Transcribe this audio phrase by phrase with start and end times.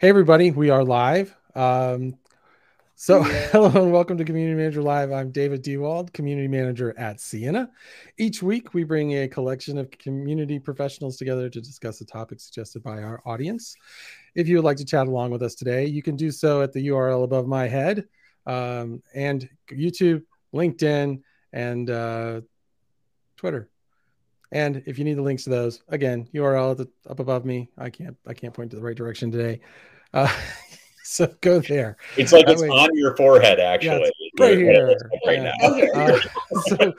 [0.00, 1.36] Hey, everybody, we are live.
[1.56, 2.14] Um,
[2.94, 5.10] so, hello and welcome to Community Manager Live.
[5.10, 7.68] I'm David Dewald, Community Manager at Ciena.
[8.16, 12.84] Each week, we bring a collection of community professionals together to discuss a topic suggested
[12.84, 13.74] by our audience.
[14.36, 16.72] If you would like to chat along with us today, you can do so at
[16.72, 18.04] the URL above my head
[18.46, 20.22] um, and YouTube,
[20.54, 21.22] LinkedIn,
[21.52, 22.42] and uh,
[23.36, 23.68] Twitter.
[24.52, 27.68] And if you need the links to those, again, URL the, up above me.
[27.76, 29.60] I can't I can't point to the right direction today.
[30.12, 30.32] Uh,
[31.04, 31.96] so go there.
[32.16, 32.68] It's like that it's way.
[32.68, 34.10] on your forehead, actually.
[34.38, 35.10] Yeah, right here.
[35.26, 35.52] Right yeah.
[35.60, 35.94] now.
[35.94, 36.20] Uh,
[36.66, 36.92] so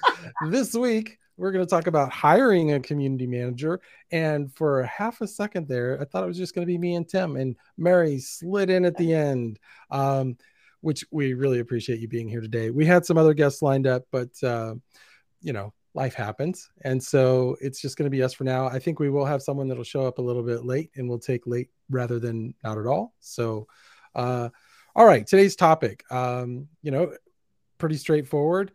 [0.49, 3.79] this week we're going to talk about hiring a community manager.
[4.11, 6.95] And for half a second there, I thought it was just going to be me
[6.95, 9.57] and Tim, and Mary slid in at the end.
[9.89, 10.37] Um,
[10.81, 12.69] which we really appreciate you being here today.
[12.69, 14.75] We had some other guests lined up, but uh,
[15.41, 16.69] you know, life happens.
[16.81, 18.67] And so it's just going to be us for now.
[18.67, 21.19] I think we will have someone that'll show up a little bit late and we'll
[21.19, 23.13] take late rather than not at all.
[23.19, 23.67] So,
[24.15, 24.49] uh,
[24.95, 27.13] all right, today's topic, um, you know,
[27.77, 28.71] pretty straightforward.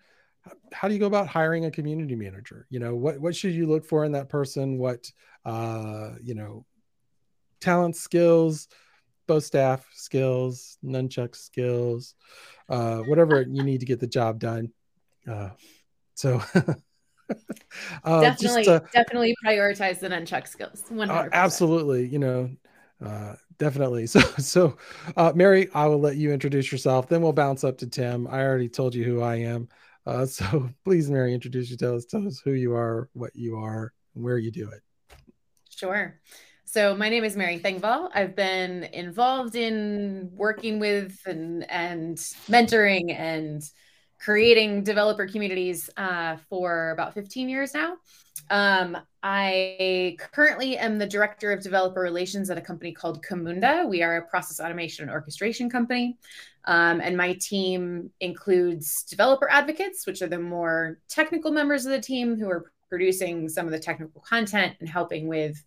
[0.72, 2.66] How do you go about hiring a community manager?
[2.70, 4.78] You know, what, what should you look for in that person?
[4.78, 5.10] What,
[5.44, 6.66] uh, you know,
[7.60, 8.68] talent, skills,
[9.26, 12.14] both staff skills, nunchuck skills,
[12.68, 14.70] uh, whatever you need to get the job done.
[15.26, 15.50] Uh,
[16.14, 16.42] so
[18.04, 20.84] uh, definitely, just, definitely prioritize the nunchuck skills.
[20.88, 22.06] One uh, absolutely.
[22.06, 22.50] You know,
[23.04, 24.06] uh, definitely.
[24.14, 24.76] So, so
[25.16, 27.08] uh, Mary, I will let you introduce yourself.
[27.08, 28.26] Then we'll bounce up to Tim.
[28.26, 29.68] I already told you who I am.
[30.06, 31.76] Uh, so please, Mary, introduce you.
[31.76, 34.80] Tell us, tell us who you are, what you are, and where you do it.
[35.70, 36.20] Sure.
[36.64, 38.08] So my name is Mary Thengvall.
[38.14, 42.16] I've been involved in working with and, and
[42.48, 43.62] mentoring and
[44.24, 47.96] creating developer communities uh, for about 15 years now.
[48.48, 53.86] Um, I currently am the director of developer relations at a company called Camunda.
[53.86, 56.16] We are a process automation and orchestration company.
[56.64, 62.00] Um, and my team includes developer advocates, which are the more technical members of the
[62.00, 65.62] team who are producing some of the technical content and helping with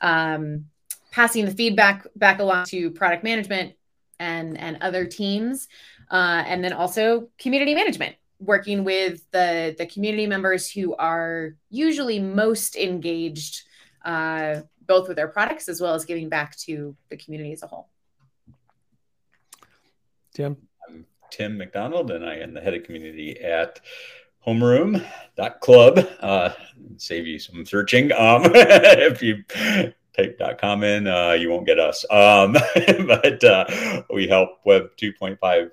[0.00, 0.64] um,
[1.12, 3.74] passing the feedback back along to product management
[4.20, 5.66] and, and other teams
[6.10, 12.18] uh, and then also community management working with the the community members who are usually
[12.18, 13.62] most engaged
[14.04, 17.66] uh, both with their products as well as giving back to the community as a
[17.66, 17.88] whole.
[20.34, 20.56] Tim?
[20.88, 23.80] I'm tim mcdonald and i am the head of community at
[24.46, 26.50] homeroom.club uh,
[26.96, 29.44] save you some searching um, if you
[30.16, 32.52] type .com in uh, you won't get us um,
[33.06, 33.64] but uh,
[34.12, 35.70] we help web 2.5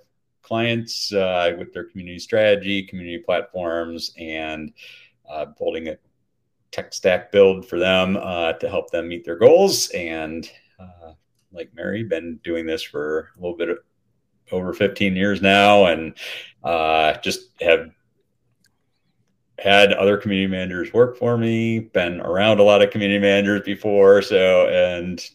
[0.48, 4.72] clients uh, with their community strategy, community platforms, and
[5.30, 5.98] uh, building a
[6.72, 9.90] tech stack build for them uh, to help them meet their goals.
[9.90, 10.50] And
[10.80, 11.12] uh,
[11.52, 13.80] like Mary, been doing this for a little bit of,
[14.54, 16.14] over 15 years now, and
[17.22, 17.92] just have
[19.60, 21.80] had other community managers work for me.
[21.80, 25.28] Been around a lot of community managers before, so and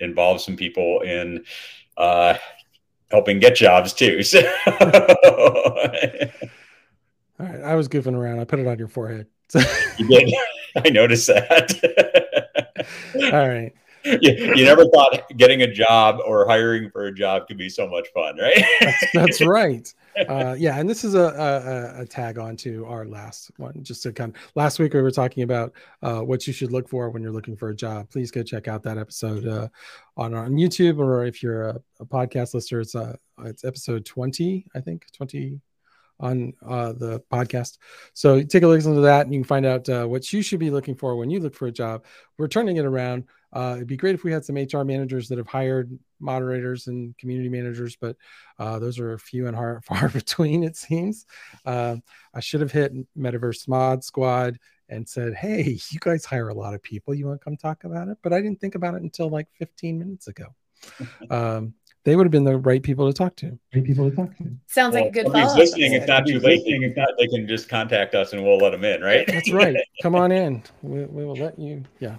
[0.00, 1.44] involved some people in
[1.96, 2.34] uh,
[3.10, 4.22] helping get jobs too.
[4.32, 4.40] So.
[7.40, 8.38] All right, I was goofing around.
[8.38, 9.26] I put it on your forehead.
[9.98, 10.32] you did.
[10.76, 11.72] I noticed that.
[13.32, 13.72] All right.
[14.04, 17.88] You, you, never thought getting a job or hiring for a job could be so
[17.88, 18.64] much fun, right?
[18.80, 19.92] that's, that's right.
[20.28, 23.82] Uh, yeah, and this is a, a, a, tag on to our last one.
[23.82, 26.88] Just to kind of last week we were talking about uh, what you should look
[26.88, 28.08] for when you're looking for a job.
[28.10, 29.68] Please go check out that episode uh,
[30.16, 34.66] on on YouTube, or if you're a, a podcast listener, it's uh, it's episode 20,
[34.74, 35.60] I think 20
[36.20, 37.78] on uh, the podcast.
[38.12, 40.60] So take a listen to that, and you can find out uh, what you should
[40.60, 42.04] be looking for when you look for a job.
[42.38, 43.24] We're turning it around.
[43.52, 47.16] Uh, it'd be great if we had some HR managers that have hired moderators and
[47.18, 48.16] community managers, but
[48.58, 51.26] uh, those are few and far, far between, it seems.
[51.64, 51.96] Uh,
[52.34, 54.58] I should have hit Metaverse Mod Squad
[54.88, 57.14] and said, Hey, you guys hire a lot of people.
[57.14, 58.18] You want to come talk about it?
[58.22, 60.46] But I didn't think about it until like 15 minutes ago.
[61.30, 61.72] Um,
[62.04, 63.58] they would have been the right people to talk to.
[63.74, 64.50] Right people to talk to.
[64.66, 65.94] Sounds well, like a good follow listening.
[65.94, 66.62] It's not too late.
[66.64, 69.26] If not, they can just contact us and we'll let them in, right?
[69.26, 69.76] That's right.
[70.02, 70.62] Come on in.
[70.82, 71.82] We, we will let you.
[72.00, 72.16] Yeah.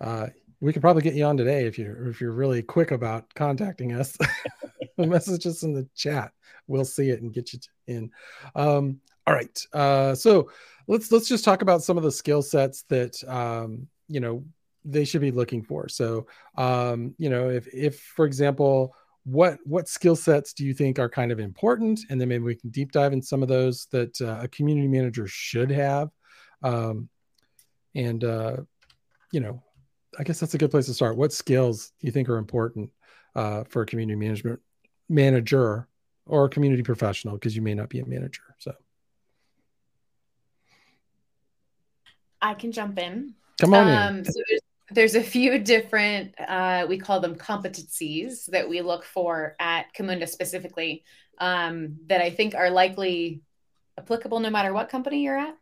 [0.00, 0.28] Uh,
[0.60, 3.92] we could probably get you on today if you're if you're really quick about contacting
[3.92, 4.16] us.
[4.98, 6.32] Message us in the chat.
[6.66, 8.10] We'll see it and get you in.
[8.54, 9.66] Um, all right.
[9.72, 10.50] Uh, so
[10.88, 14.44] let's let's just talk about some of the skill sets that um, you know
[14.84, 15.88] they should be looking for.
[15.88, 16.26] So
[16.56, 18.94] um, you know, if if for example,
[19.24, 22.54] what what skill sets do you think are kind of important, and then maybe we
[22.54, 26.10] can deep dive in some of those that uh, a community manager should have.
[26.62, 27.08] Um,
[27.94, 28.56] and uh,
[29.32, 29.62] you know
[30.18, 31.16] I guess that's a good place to start.
[31.16, 32.90] What skills do you think are important
[33.34, 34.60] uh, for a community management
[35.08, 35.88] manager
[36.26, 38.42] or a community professional because you may not be a manager.
[38.58, 38.72] So
[42.40, 43.34] I can jump in.
[43.60, 44.24] Come on um, in.
[44.24, 44.40] So
[44.90, 50.28] there's, a few different, uh, we call them competencies that we look for at Camunda
[50.28, 51.04] specifically
[51.38, 53.40] um, that I think are likely
[53.98, 55.56] applicable no matter what company you're at.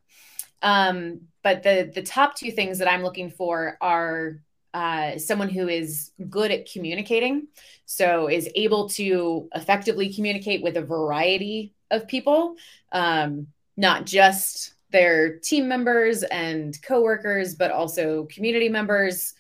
[0.63, 4.41] Um, but the the top two things that I'm looking for are
[4.73, 7.49] uh, someone who is good at communicating,
[7.85, 12.55] so is able to effectively communicate with a variety of people,
[12.93, 19.35] um, not just their team members and coworkers, but also community members.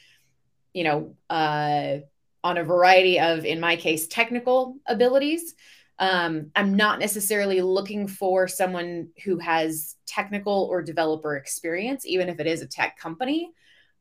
[0.74, 1.98] You know, uh,
[2.44, 5.54] on a variety of, in my case, technical abilities.
[5.98, 12.40] Um, I'm not necessarily looking for someone who has technical or developer experience, even if
[12.40, 13.52] it is a tech company.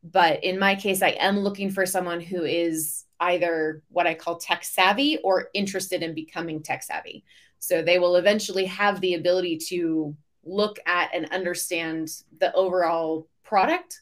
[0.03, 4.37] But in my case, I am looking for someone who is either what I call
[4.37, 7.23] tech savvy or interested in becoming tech savvy.
[7.59, 12.09] So they will eventually have the ability to look at and understand
[12.39, 13.99] the overall product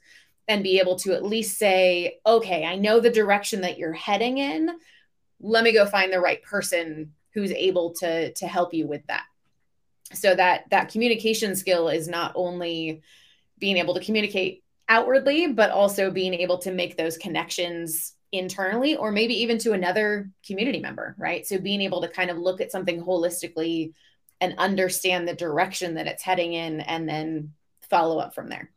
[0.48, 4.40] and be able to at least say, okay, I know the direction that you're heading
[4.40, 4.70] in.
[5.40, 9.24] Let me go find the right person who's able to to help you with that
[10.14, 13.02] so that that communication skill is not only
[13.60, 19.12] being able to communicate outwardly but also being able to make those connections internally or
[19.12, 22.72] maybe even to another community member right so being able to kind of look at
[22.72, 23.94] something holistically
[24.42, 28.72] and understand the direction that it's heading in and then follow up from there.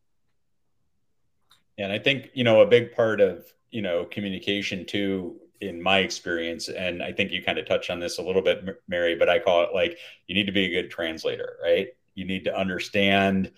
[1.79, 5.99] And i think you know a big part of you know communication too in my
[5.99, 9.29] experience and i think you kind of touched on this a little bit mary but
[9.29, 11.89] i call it like you need to be a good translator right?
[12.15, 13.53] You need to understand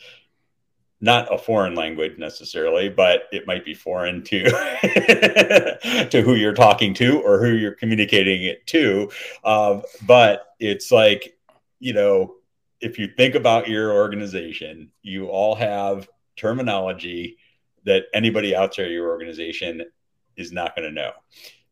[1.00, 4.44] not a foreign language necessarily but it might be foreign to
[6.10, 9.10] to who you're talking to or who you're communicating it to.
[9.44, 11.36] Um, but it's like
[11.84, 12.34] you know
[12.80, 17.36] if you think about your organization you all have terminology
[17.84, 19.82] that anybody outside your organization
[20.36, 21.12] is not going to know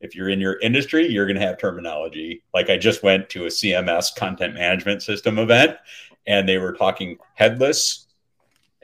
[0.02, 2.42] if you're in your industry, you're going to have terminology.
[2.52, 5.76] Like I just went to a CMS content management system event
[6.26, 8.08] and they were talking headless,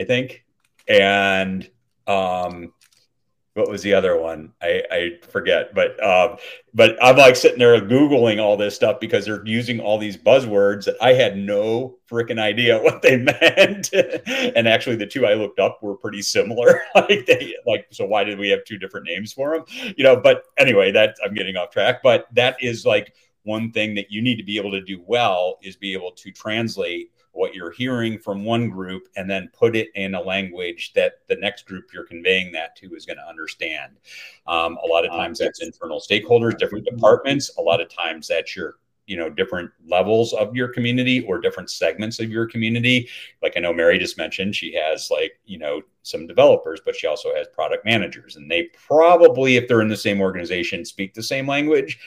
[0.01, 0.45] I think.
[0.87, 1.69] And
[2.07, 2.73] um,
[3.58, 4.52] what was the other one?
[4.62, 6.38] I, I forget, but um,
[6.72, 10.84] but I'm like sitting there googling all this stuff because they're using all these buzzwords
[10.84, 13.93] that I had no freaking idea what they meant.
[13.93, 16.81] and actually, the two I looked up were pretty similar.
[16.94, 19.94] like they like so why did we have two different names for them?
[19.96, 20.16] You know.
[20.16, 22.02] But anyway, that I'm getting off track.
[22.02, 23.12] But that is like
[23.43, 26.31] one thing that you need to be able to do well is be able to
[26.31, 31.20] translate what you're hearing from one group and then put it in a language that
[31.29, 33.93] the next group you're conveying that to is going to understand.
[34.49, 37.56] Um, a lot of times that's internal stakeholders, different departments.
[37.56, 38.75] A lot of times that's your
[39.08, 43.08] you know different levels of your community or different segments of your community
[43.43, 47.06] like i know mary just mentioned she has like you know some developers but she
[47.06, 51.23] also has product managers and they probably if they're in the same organization speak the
[51.23, 51.99] same language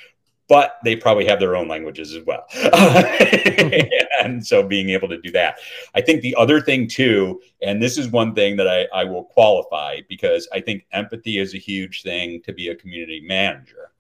[0.51, 2.45] but they probably have their own languages as well.
[4.21, 5.59] and so being able to do that.
[5.95, 9.24] I think the other thing too, and this is one thing that I, I will
[9.24, 13.94] qualify because I think empathy is a huge thing to be a community manager.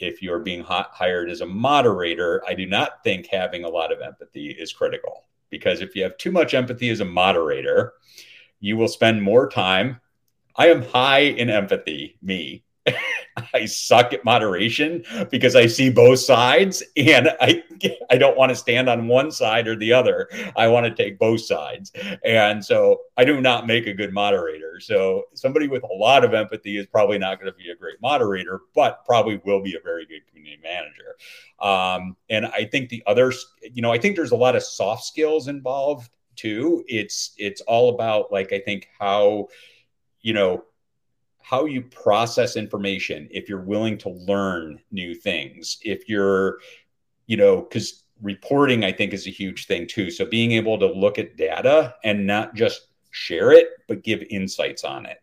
[0.00, 4.00] If you're being hired as a moderator, I do not think having a lot of
[4.00, 7.92] empathy is critical because if you have too much empathy as a moderator,
[8.58, 10.00] you will spend more time.
[10.56, 12.64] I am high in empathy, me,
[13.54, 17.62] I suck at moderation because I see both sides and I
[18.10, 20.28] I don't want to stand on one side or the other.
[20.56, 21.92] I want to take both sides.
[22.24, 24.80] And so I do not make a good moderator.
[24.80, 28.00] So somebody with a lot of empathy is probably not going to be a great
[28.02, 31.16] moderator, but probably will be a very good community manager.
[31.60, 35.04] Um, and I think the others, you know, I think there's a lot of soft
[35.04, 36.84] skills involved too.
[36.88, 39.48] It's it's all about like I think how
[40.20, 40.64] you know
[41.42, 46.58] how you process information if you're willing to learn new things if you're
[47.26, 50.10] you know because reporting i think is a huge thing too.
[50.10, 54.84] So being able to look at data and not just share it but give insights
[54.84, 55.18] on it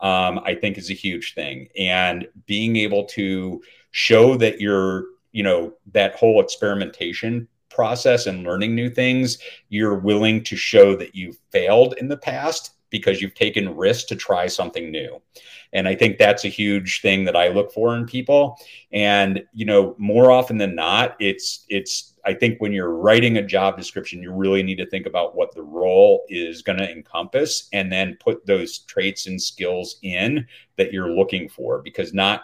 [0.00, 1.68] um, i think is a huge thing.
[1.78, 8.74] And being able to show that you're you know that whole experimentation process and learning
[8.74, 9.38] new things
[9.70, 14.14] you're willing to show that you failed in the past because you've taken risks to
[14.14, 15.20] try something new.
[15.72, 18.58] And I think that's a huge thing that I look for in people.
[18.92, 23.42] And, you know, more often than not, it's, it's, I think when you're writing a
[23.42, 27.68] job description, you really need to think about what the role is going to encompass
[27.72, 30.46] and then put those traits and skills in
[30.76, 32.42] that you're looking for because not,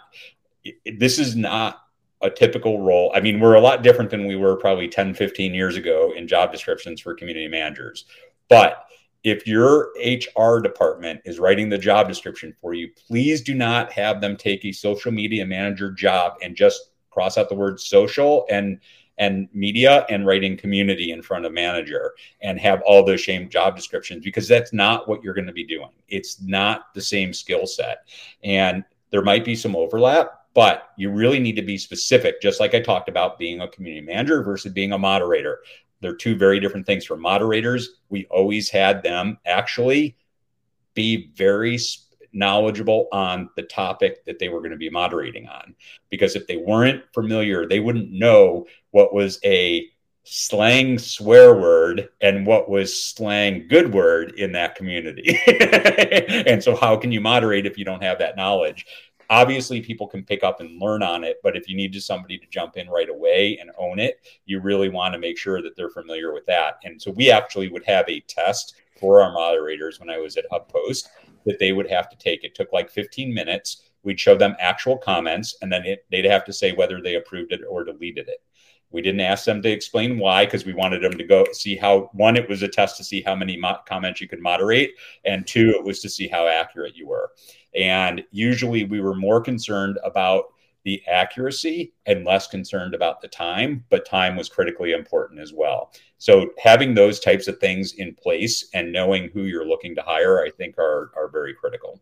[0.97, 1.83] this is not
[2.21, 3.11] a typical role.
[3.13, 6.27] I mean, we're a lot different than we were probably 10, 15 years ago in
[6.27, 8.05] job descriptions for community managers.
[8.49, 8.85] But
[9.23, 14.21] if your HR department is writing the job description for you, please do not have
[14.21, 18.79] them take a social media manager job and just cross out the word social and
[19.17, 23.75] and media and writing community in front of manager and have all those same job
[23.75, 25.89] descriptions because that's not what you're going to be doing.
[26.07, 28.07] It's not the same skill set.
[28.45, 32.73] And there might be some overlap, but you really need to be specific, just like
[32.73, 35.59] I talked about being a community manager versus being a moderator.
[36.01, 37.05] They're two very different things.
[37.05, 40.17] For moderators, we always had them actually
[40.93, 41.77] be very
[42.31, 45.75] knowledgeable on the topic that they were going to be moderating on.
[46.09, 49.87] Because if they weren't familiar, they wouldn't know what was a
[50.23, 55.39] slang swear word and what was slang good word in that community.
[55.47, 58.85] and so, how can you moderate if you don't have that knowledge?
[59.29, 62.47] Obviously people can pick up and learn on it but if you need somebody to
[62.49, 65.89] jump in right away and own it you really want to make sure that they're
[65.89, 66.79] familiar with that.
[66.83, 70.49] And so we actually would have a test for our moderators when i was at
[70.51, 71.07] HuffPost
[71.45, 72.43] that they would have to take.
[72.43, 73.83] It took like 15 minutes.
[74.03, 77.51] We'd show them actual comments and then it, they'd have to say whether they approved
[77.51, 78.41] it or deleted it.
[78.91, 82.09] We didn't ask them to explain why because we wanted them to go see how
[82.13, 84.93] one it was a test to see how many mo- comments you could moderate
[85.25, 87.31] and two it was to see how accurate you were
[87.75, 90.45] and usually we were more concerned about
[90.85, 95.91] the accuracy and less concerned about the time, but time was critically important as well.
[96.17, 100.41] So having those types of things in place and knowing who you're looking to hire,
[100.41, 102.01] I think are are very critical.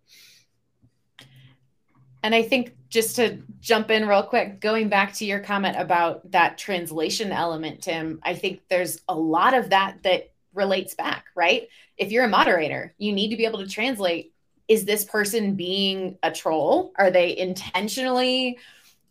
[2.24, 6.32] And I think just to jump in real quick, going back to your comment about
[6.32, 11.68] that translation element, Tim, I think there's a lot of that that relates back, right?
[11.98, 14.34] If you're a moderator, you need to be able to translate
[14.68, 16.92] is this person being a troll?
[16.98, 18.60] Are they intentionally,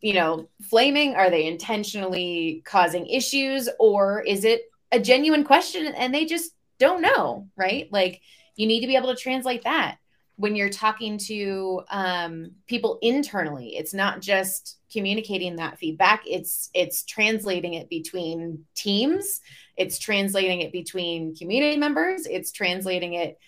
[0.01, 1.15] you know, flaming?
[1.15, 3.69] Are they intentionally causing issues?
[3.79, 7.91] Or is it a genuine question and they just don't know, right?
[7.91, 8.21] Like
[8.55, 9.99] you need to be able to translate that
[10.37, 17.05] when you're talking to um, people internally it's not just communicating that feedback it's it's
[17.05, 19.41] translating it between teams
[19.77, 23.39] it's translating it between community members it's translating it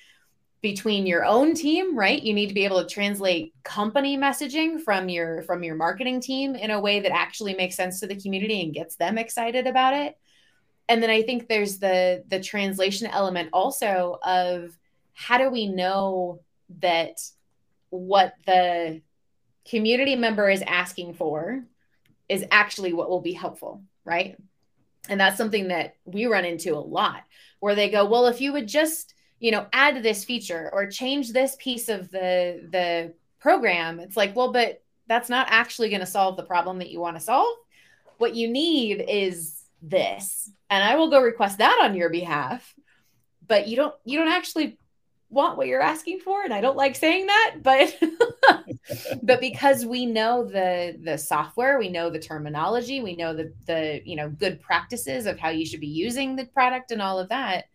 [0.61, 2.23] between your own team right?
[2.23, 6.55] You need to be able to translate company messaging from your from your marketing team
[6.55, 9.95] in a way that actually makes sense to the community and gets them excited about
[9.95, 10.17] it.
[10.89, 14.77] And then i think there's the the translation element also of
[15.13, 16.41] how do we know
[16.81, 17.21] that
[17.91, 19.01] what the
[19.69, 21.65] community member is asking for
[22.29, 24.37] is actually what will be helpful right?
[25.09, 27.23] And that's something that we run into a lot
[27.61, 31.33] where they go well if you would just you know add this feature or change
[31.33, 36.07] this piece of the the program it's like well but that's not actually going to
[36.07, 37.57] solve the problem that you want to solve.
[38.19, 42.75] What you need is this and i will go request that on your behalf
[43.47, 44.77] but you don't you don't actually
[45.31, 47.97] want what you're asking for and i don't like saying that but
[49.23, 54.03] but because we know the the software we know the terminology we know the the
[54.05, 57.29] you know good practices of how you should be using the product and all of
[57.29, 57.67] that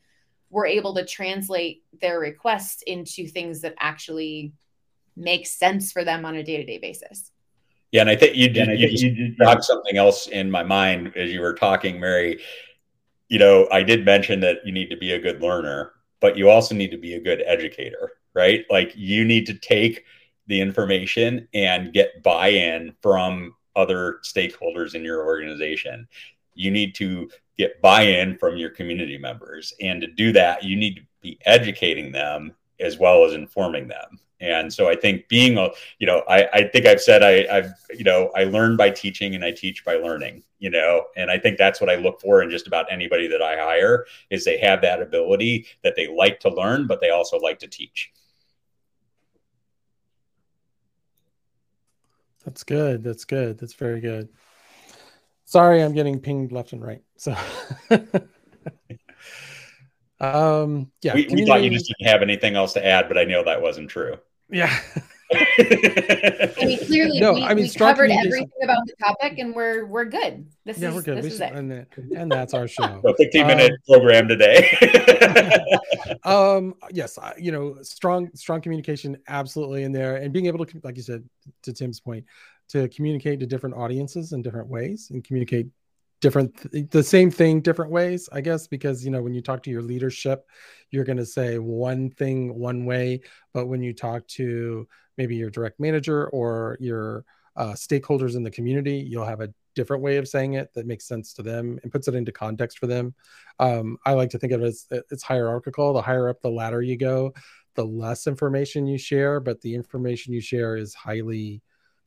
[0.54, 4.54] we're able to translate their requests into things that actually
[5.18, 7.32] make sense for them on a day-to-day basis.
[7.92, 11.14] Yeah and i think you did you, you, you brought something else in my mind
[11.16, 12.40] as you were talking mary.
[13.30, 16.50] You know i did mention that you need to be a good learner but you
[16.50, 18.66] also need to be a good educator right?
[18.70, 20.04] Like you need to take
[20.48, 26.08] the information and get buy-in from other stakeholders in your organization.
[26.54, 29.74] You need to get buy-in from your community members.
[29.82, 34.20] And to do that you need to be educating them as well as informing them.
[34.42, 35.70] And so i think being a
[36.00, 39.36] you know i, I think i've said I, i've you know i learn by teaching
[39.36, 41.06] and i teach by learning you know?
[41.16, 44.06] And i think that's what i look for in just about anybody that i hire
[44.30, 47.68] is they have that ability that they like to learn but they also like to
[47.68, 48.12] teach.
[52.44, 53.06] That's good.
[53.06, 53.58] That's good.
[53.58, 54.28] That's very good
[55.54, 57.04] Sorry, I'm getting pinged left and right.
[57.16, 57.32] So,
[60.20, 63.24] um, yeah, we, we, thought you just didn't have anything else to add, but I
[63.26, 64.16] know that wasn't true.
[64.50, 64.76] Yeah.
[65.36, 69.86] I mean, clearly, no, we, I mean, we covered everything about the topic, and we're
[69.86, 70.48] we're good.
[70.66, 71.18] This yeah, is, we're good.
[71.20, 71.54] This we is it.
[71.54, 73.02] And, and that's our show.
[73.06, 74.76] so 15 minute um, program today.
[76.24, 80.98] um, yes, you know, strong strong communication, absolutely in there, and being able to, like
[80.98, 81.24] you said,
[81.62, 82.26] to Tim's point,
[82.74, 85.68] to communicate to different audiences in different ways and communicate
[86.22, 89.62] different th- the same thing different ways i guess because you know when you talk
[89.64, 90.46] to your leadership
[90.92, 93.22] you're going to say one thing one way
[93.54, 94.88] but when you talk to
[95.18, 97.24] maybe your direct manager or your
[97.56, 101.08] uh, stakeholders in the community you'll have a different way of saying it that makes
[101.08, 103.14] sense to them and puts it into context for them.
[103.60, 105.94] Um, I like to think of it as it's hierarchical.
[105.94, 107.34] The higher up the ladder you go,
[107.76, 111.62] the less information you share, but the information you share is highly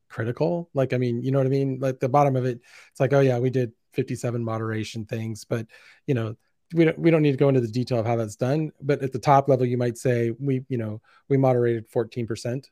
[0.08, 0.70] critical.
[0.74, 1.78] Like, I mean, you know what I mean?
[1.80, 2.60] Like the bottom of it,
[2.90, 5.66] it's like, oh yeah, we did 57 moderation things, but
[6.06, 6.36] you know,
[6.74, 8.72] we don't we don't need to go into the detail of how that's done.
[8.80, 12.66] But at the top level, you might say we, you know, we moderated 14%,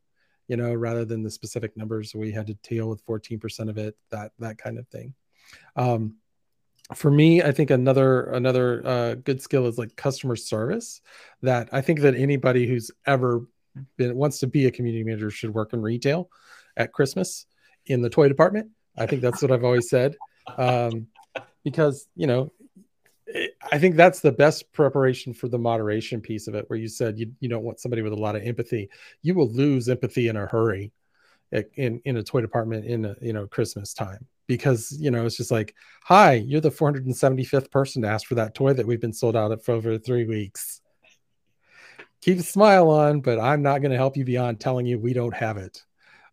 [0.49, 2.15] you know, rather than the specific numbers.
[2.15, 5.15] We had to deal with 14% of it, that that kind of thing.
[5.77, 6.17] Um,
[6.93, 11.01] for me i think another another uh, good skill is like customer service
[11.41, 13.49] that i think that anybody who's ever
[13.97, 16.29] been wants to be a community manager should work in retail
[16.77, 17.47] at christmas
[17.87, 18.71] in the toy department.
[18.97, 20.17] I think that's what i've always said.
[20.57, 21.09] Um,
[21.65, 22.53] because you know
[23.73, 27.19] i think that's the best preparation for the moderation piece of it where you said
[27.19, 28.91] you, you don't want somebody with a lot of empathy.
[29.23, 30.93] You will lose empathy in a hurry
[31.77, 34.27] in in a toy department in a you know christmas time.
[34.47, 38.55] Because you know it's just like hi you're the 475th person to ask for that
[38.55, 40.83] toy that we've been sold out of for over three weeks.
[42.21, 45.13] Keep a smile on but i'm not going to help you beyond telling you we
[45.13, 45.83] don't have it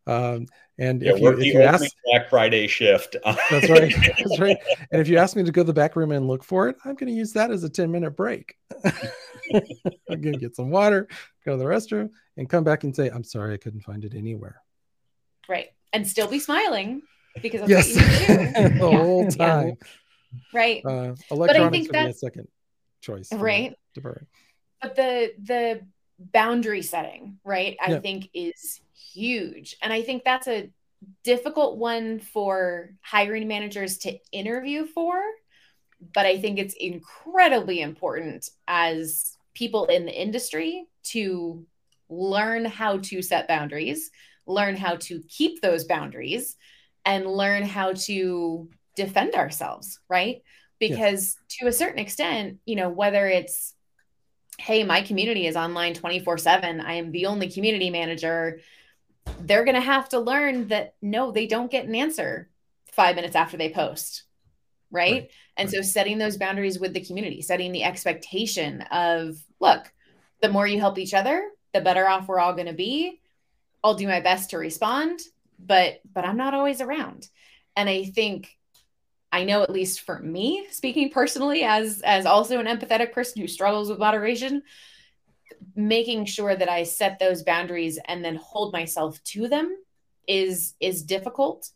[0.08, 0.48] um,
[0.80, 4.58] and yeah, if you, if you ask Black Friday shift, that's right, that's right.
[4.92, 6.78] And if you ask me to go to the back room and look for it,
[6.86, 8.56] I'm going to use that as a 10 minute break.
[8.86, 11.08] I'm going to get some water,
[11.46, 14.14] go to the restroom, and come back and say, "I'm sorry, I couldn't find it
[14.16, 14.62] anywhere."
[15.48, 17.02] Right, and still be smiling
[17.42, 17.94] because yes,
[18.28, 18.80] the yeah.
[18.80, 19.68] whole time.
[19.68, 20.34] Yeah.
[20.54, 20.86] Right.
[20.86, 22.48] Uh, but I think that's a second
[23.02, 23.32] choice.
[23.34, 23.76] Right.
[24.82, 25.82] But the the
[26.34, 28.00] boundary setting, right, I yeah.
[28.00, 28.82] think is
[29.14, 29.76] huge.
[29.82, 30.70] And I think that's a
[31.24, 35.20] difficult one for hiring managers to interview for.
[36.14, 41.66] But I think it's incredibly important as people in the industry to
[42.10, 44.10] learn how to set boundaries,
[44.48, 46.58] learn how to keep those boundaries,
[47.06, 50.42] and learn how to defend ourselves, right?
[50.80, 53.76] Because to a certain extent, you know, whether it's,
[54.62, 58.60] hey, my community is online 24 7, I am the only community manager,
[59.42, 62.50] they're going to have to learn that no, they don't get an answer
[62.92, 64.24] five minutes after they post.
[64.90, 65.12] Right.
[65.12, 65.32] right.
[65.58, 65.76] And right.
[65.76, 69.92] so setting those boundaries with the community, setting the expectation of, look,
[70.42, 73.22] the more you help each other, the better off we're all going to be.
[73.84, 75.22] I'll do my best to respond
[75.66, 77.28] but but I'm not always around.
[77.76, 78.58] And I think
[79.32, 83.48] I know at least for me, speaking personally as as also an empathetic person who
[83.48, 84.64] struggles with moderation,
[85.76, 89.76] making sure that I set those boundaries and then hold myself to them
[90.28, 91.70] is is difficult.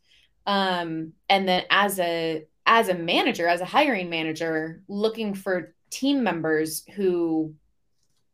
[0.46, 6.24] Um, and then as a as a manager, as a hiring manager, looking for team
[6.24, 7.54] members who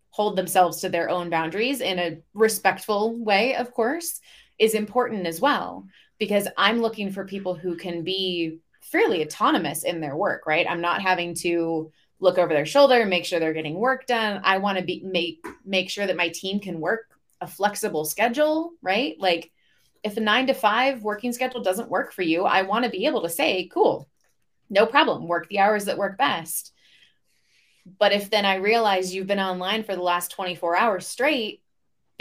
[0.09, 4.19] hold themselves to their own boundaries in a respectful way, of course,
[4.59, 5.85] is important as well
[6.17, 8.59] because I'm looking for people who can be
[8.91, 10.67] fairly autonomous in their work, right?
[10.69, 14.41] I'm not having to look over their shoulder, and make sure they're getting work done.
[14.43, 17.07] I want to be make make sure that my team can work
[17.39, 19.15] a flexible schedule, right?
[19.19, 19.51] Like
[20.03, 23.05] if a 9 to 5 working schedule doesn't work for you, I want to be
[23.05, 24.07] able to say, "Cool.
[24.69, 25.27] No problem.
[25.27, 26.73] Work the hours that work best."
[27.97, 31.63] But if then I realize you've been online for the last 24 hours straight,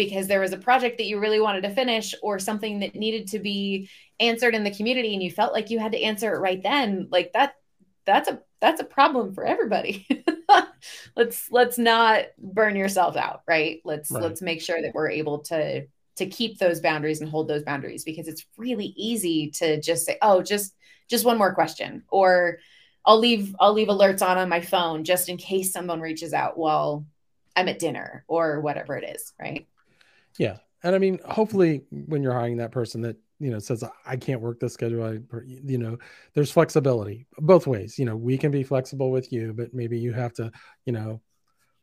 [0.04, 3.28] because there was a project that you really wanted to finish or something that needed
[3.28, 6.38] to be answered in the community and you felt like you had to answer it
[6.38, 7.54] right then like that
[8.06, 10.06] that's a that's a problem for everybody.
[11.16, 13.80] Let's let's not burn yourself out right?
[13.84, 14.22] Let's right.
[14.22, 15.86] let's make sure that we're able to
[16.16, 20.18] to keep those boundaries and hold those boundaries because it's really easy to just say
[20.22, 20.74] oh just
[21.08, 22.58] just one more question or
[23.06, 26.58] i'll leave i'll leave alerts on on my phone just in case someone reaches out
[26.58, 27.06] while
[27.56, 29.66] i'm at dinner or whatever it is right
[30.38, 30.58] yeah.
[30.82, 34.40] And I mean, hopefully when you're hiring that person that, you know, says, I can't
[34.40, 35.98] work this schedule, I, you know,
[36.34, 37.98] there's flexibility both ways.
[37.98, 40.50] You know, we can be flexible with you, but maybe you have to,
[40.84, 41.20] you know,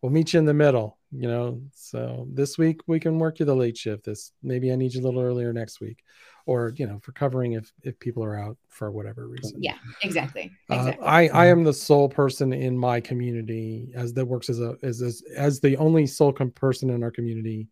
[0.01, 1.61] we'll meet you in the middle, you know.
[1.73, 4.05] So this week we can work you the late shift.
[4.05, 6.03] This maybe I need you a little earlier next week,
[6.45, 9.61] or you know, for covering if if people are out for whatever reason.
[9.61, 10.51] Yeah, exactly.
[10.69, 11.03] exactly.
[11.03, 14.75] Uh, I I am the sole person in my community as that works as a
[14.83, 17.67] as as, as the only sole com- person in our community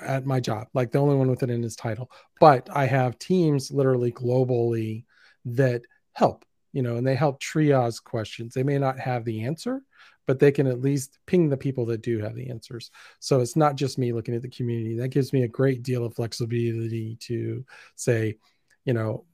[0.00, 2.10] at my job, like the only one with it in his title.
[2.40, 5.04] But I have teams literally globally
[5.44, 5.82] that
[6.12, 8.54] help, you know, and they help triage questions.
[8.54, 9.82] They may not have the answer,
[10.26, 12.90] but they can at least ping the people that do have the answers.
[13.18, 14.96] So it's not just me looking at the community.
[14.96, 17.64] That gives me a great deal of flexibility to
[17.96, 18.36] say,
[18.84, 19.24] you know,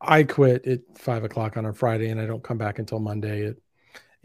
[0.00, 3.46] I quit at five o'clock on a Friday and I don't come back until Monday
[3.46, 3.56] at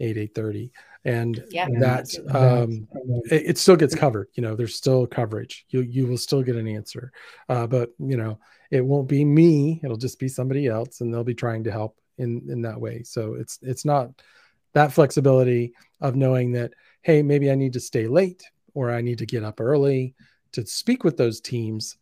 [0.00, 0.70] 8 8.30
[1.04, 1.68] and yeah.
[1.78, 2.88] that um,
[3.30, 5.64] it, it, still gets covered you know there's still coverage.
[5.70, 7.12] You you will still get an answer.
[7.48, 8.38] Uh, but you know
[8.70, 11.98] it won't be me it'll just be somebody else and they'll be trying to help
[12.18, 13.02] in in that way.
[13.04, 14.10] So it's it's not
[14.74, 18.42] that flexibility of knowing that hey maybe i need to stay late
[18.74, 20.14] or i need to get up early
[20.52, 21.96] to speak with those teams.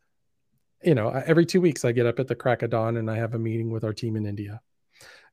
[0.83, 3.17] You know every two weeks i get up at the crack of dawn and i
[3.17, 4.61] have a meeting with our team in india.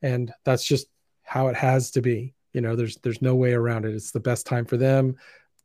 [0.02, 0.88] And that's just
[1.24, 4.20] how it has to be you know there's there's no way around it it's the
[4.20, 5.16] best time for them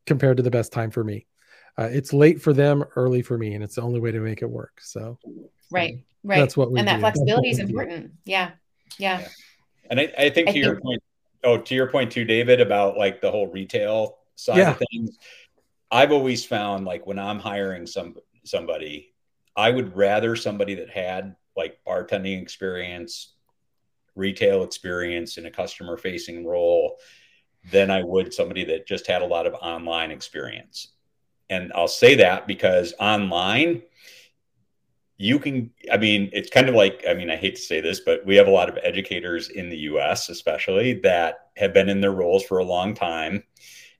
[0.05, 1.25] compared to the best time for me
[1.77, 4.41] uh, it's late for them early for me and it's the only way to make
[4.41, 5.17] it work so
[5.71, 7.01] right right that's what we and that do.
[7.01, 8.51] flexibility is important yeah.
[8.97, 9.27] yeah yeah
[9.89, 11.03] and i, I think I to think, your point
[11.43, 14.71] oh to your point too david about like the whole retail side yeah.
[14.71, 15.17] of things
[15.91, 19.13] i've always found like when i'm hiring some somebody
[19.55, 23.33] i would rather somebody that had like bartending experience
[24.19, 26.97] retail experience in a customer facing role
[27.71, 30.89] than I would somebody that just had a lot of online experience.
[31.49, 33.81] And I'll say that because online,
[35.17, 37.99] you can, I mean, it's kind of like, I mean, I hate to say this,
[37.99, 42.01] but we have a lot of educators in the US, especially that have been in
[42.01, 43.43] their roles for a long time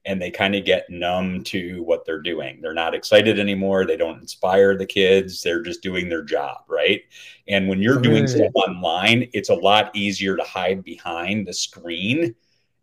[0.06, 2.60] and they kind of get numb to what they're doing.
[2.60, 3.84] They're not excited anymore.
[3.84, 5.42] They don't inspire the kids.
[5.42, 7.02] They're just doing their job, right?
[7.48, 12.34] And when you're doing stuff online, it's a lot easier to hide behind the screen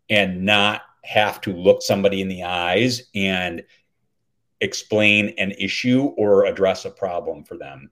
[0.08, 3.64] and not have to look somebody in the eyes and
[4.60, 7.90] explain an issue or address a problem for them.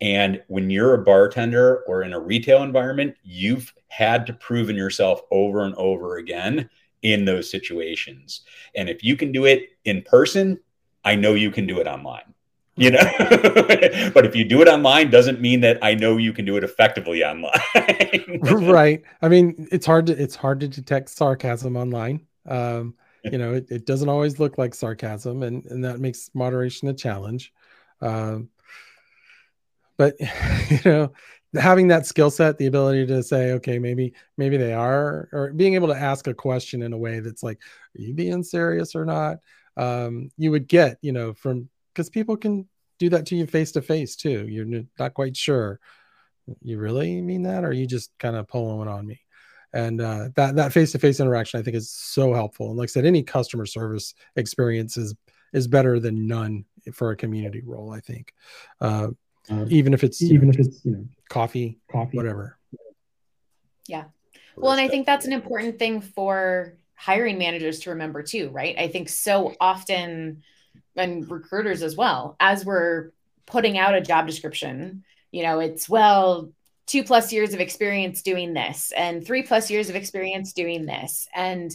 [0.00, 4.76] And when you're a bartender or in a retail environment, you've had to prove in
[4.76, 6.68] yourself over and over again
[7.02, 8.42] in those situations.
[8.74, 10.58] And if you can do it in person,
[11.04, 12.34] I know you can do it online.
[12.78, 12.98] You know,
[14.12, 16.64] but if you do it online, doesn't mean that I know you can do it
[16.64, 17.50] effectively online.
[18.70, 19.02] right.
[19.22, 22.26] I mean, it's hard to it's hard to detect sarcasm online.
[22.46, 26.88] Um, you know, it, it doesn't always look like sarcasm, and and that makes moderation
[26.88, 27.50] a challenge.
[28.02, 28.50] Um,
[29.96, 30.16] but
[30.70, 31.12] you know,
[31.56, 35.74] having that skill set the ability to say okay maybe maybe they are or being
[35.74, 37.58] able to ask a question in a way that's like
[37.96, 39.38] are you being serious or not?
[39.76, 43.72] Um, you would get you know from because people can do that to you face
[43.72, 44.46] to face too.
[44.48, 45.80] You're not quite sure
[46.62, 49.20] you really mean that or you just kind of pulling one on me?
[49.72, 52.68] And uh, that that face to face interaction i think is so helpful.
[52.68, 55.14] And like i said any customer service experience is
[55.52, 58.32] is better than none for a community role i think.
[58.80, 59.08] Uh,
[59.50, 62.58] um, even if it's even know, if it's you know coffee, coffee, whatever.
[63.86, 64.04] Yeah.
[64.56, 68.76] Well, and I think that's an important thing for hiring managers to remember too, right?
[68.78, 70.42] I think so often,
[70.96, 73.10] and recruiters as well, as we're
[73.44, 76.50] putting out a job description, you know, it's well,
[76.86, 81.28] two plus years of experience doing this and three plus years of experience doing this.
[81.34, 81.70] And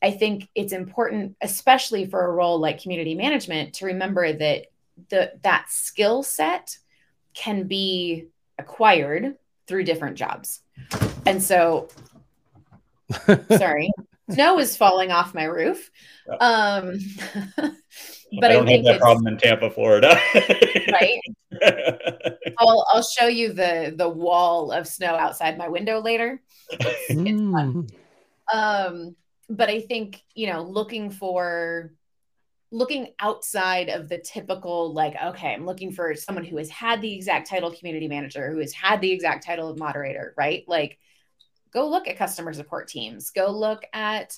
[0.00, 4.66] I think it's important, especially for a role like community management, to remember that
[5.10, 6.78] the that skill set
[7.38, 8.26] can be
[8.58, 9.36] acquired
[9.68, 10.60] through different jobs.
[11.24, 11.88] And so,
[13.56, 13.90] sorry,
[14.30, 15.90] snow is falling off my roof.
[16.40, 16.98] Um,
[18.40, 20.18] but I don't I have that problem in Tampa, Florida.
[20.92, 21.20] right.
[22.58, 26.42] I'll I'll show you the the wall of snow outside my window later.
[26.70, 27.12] It's.
[27.12, 27.82] Hmm.
[28.52, 29.16] Um,
[29.48, 31.92] but I think you know, looking for
[32.70, 37.14] looking outside of the typical like okay i'm looking for someone who has had the
[37.14, 40.64] exact title community manager who has had the exact title of moderator right?
[40.66, 40.98] Like
[41.72, 43.30] go look at customer support teams.
[43.30, 44.36] Go look at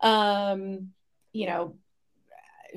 [0.00, 0.90] um
[1.32, 1.76] you know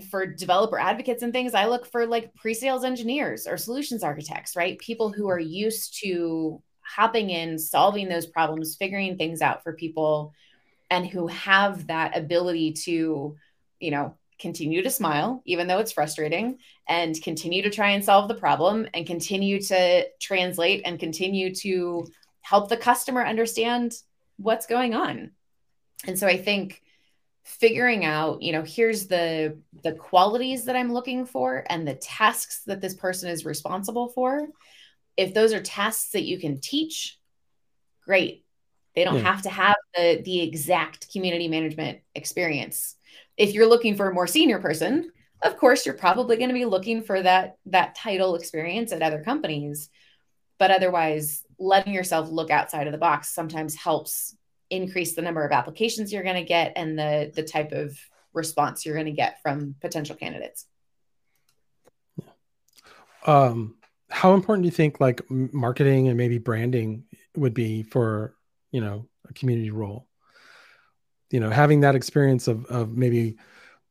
[0.09, 4.79] for developer advocates and things i look for like pre-sales engineers or solutions architects right?
[4.79, 10.33] People who are used to hopping in solving those problems figuring things out for people
[10.89, 13.35] and who have that ability to
[13.79, 18.27] you know continue to smile, even though it's frustrating, and continue to try and solve
[18.27, 22.07] the problem and continue to translate and continue to
[22.41, 23.93] help the customer understand
[24.37, 25.31] what's going on.
[26.07, 26.81] And so I think
[27.43, 32.61] figuring out, you know, here's the the qualities that I'm looking for and the tasks
[32.65, 34.47] that this person is responsible for.
[35.17, 37.19] If those are tasks that you can teach,
[38.05, 38.45] great.
[38.95, 39.33] They don't yeah.
[39.33, 42.95] have to have the the exact community management experience
[43.39, 46.65] if you're looking for a more senior person, of course, you're probably going to be
[46.65, 49.89] looking for that that title experience at other companies.
[50.59, 54.35] But otherwise, letting yourself look outside of the box sometimes helps
[54.69, 57.97] increase the number of applications you're going to get and the the type of
[58.33, 60.67] response you're going to get from potential candidates.
[63.25, 63.75] Um,
[64.09, 67.05] how important do you think like marketing and maybe branding
[67.37, 68.35] would be for
[68.71, 70.08] you know a community role?
[71.31, 73.37] You know having that experience of of maybe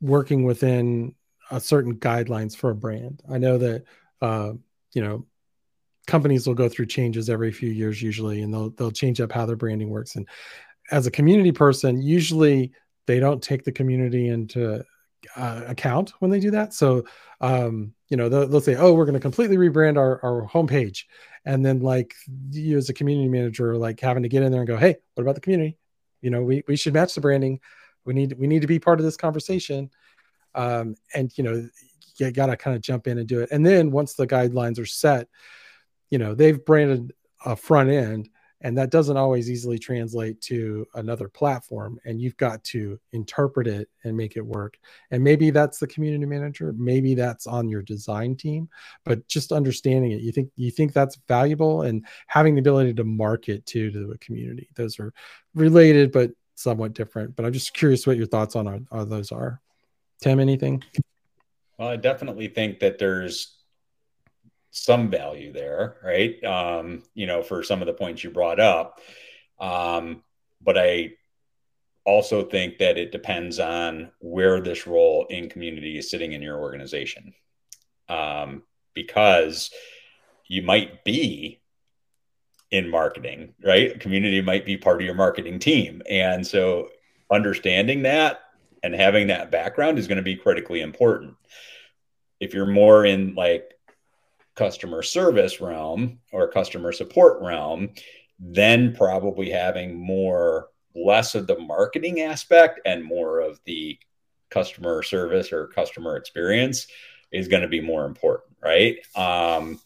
[0.01, 1.15] working within
[1.51, 3.23] a certain guidelines for a brand.
[3.31, 3.85] I know that
[4.21, 4.53] uh,
[4.93, 5.27] you know
[6.07, 9.47] companies will go through changes every few years usually and they'll they'll change up how
[9.47, 10.17] their branding works.
[10.17, 10.27] And
[10.91, 12.73] as a community person usually
[13.07, 14.83] they don't take the community into
[15.37, 16.73] uh, account when they do that.
[16.73, 17.05] So
[17.43, 21.05] um, you know they'll, they'll, say oh we're going to completely rebrand our, our homepage.
[21.45, 22.15] And then like
[22.51, 25.23] you as a community manager like having to get in there and go hey what
[25.23, 25.77] about the community
[26.21, 27.61] you know we, we should match the branding.
[28.05, 29.91] We need we need to be part of this conversation.
[30.55, 31.69] Um, and you know
[32.19, 33.51] you got to kind of jump in and do it.
[33.53, 35.29] And then once the guidelines are set
[36.11, 37.13] you know they've branded
[37.45, 38.29] a front end
[38.61, 43.89] and that doesn't always easily translate to another platform and you've got to interpret it
[44.05, 44.79] and make it work.
[45.11, 48.69] And maybe that's the community manager maybe that's on your design team
[49.05, 53.05] but just understanding it you think you think that's valuable and having the ability to
[53.05, 54.69] market to to the community.
[54.75, 55.13] Those are
[55.55, 59.61] related but somewhat different but i'm just curious what your thoughts on, on, those are.
[60.21, 60.83] Tim anything?
[61.79, 63.58] Well i definitely think that there's
[64.71, 66.43] some value there, right?
[66.45, 69.01] Um, you know, for some of the points you brought up.
[69.59, 70.23] Um,
[70.61, 71.13] but I
[72.05, 76.59] also think that it depends on where this role in community is sitting in your
[76.59, 77.35] organization.
[78.09, 78.63] Um,
[78.95, 79.71] because
[80.49, 81.61] you might be
[82.71, 83.99] in marketing, right?
[84.01, 86.03] Community might be part of your marketing team.
[86.09, 86.89] And so
[87.31, 88.41] understanding that
[88.83, 91.37] and having that background is going to be critically important.
[92.41, 93.75] If you're more in like
[94.59, 97.91] customer service realm or customer support realm,
[98.41, 103.97] then probably having more less of the marketing aspect and more of the
[104.51, 106.89] customer service or customer experience
[107.31, 108.97] is going to be more important, right?
[109.15, 109.81] Um,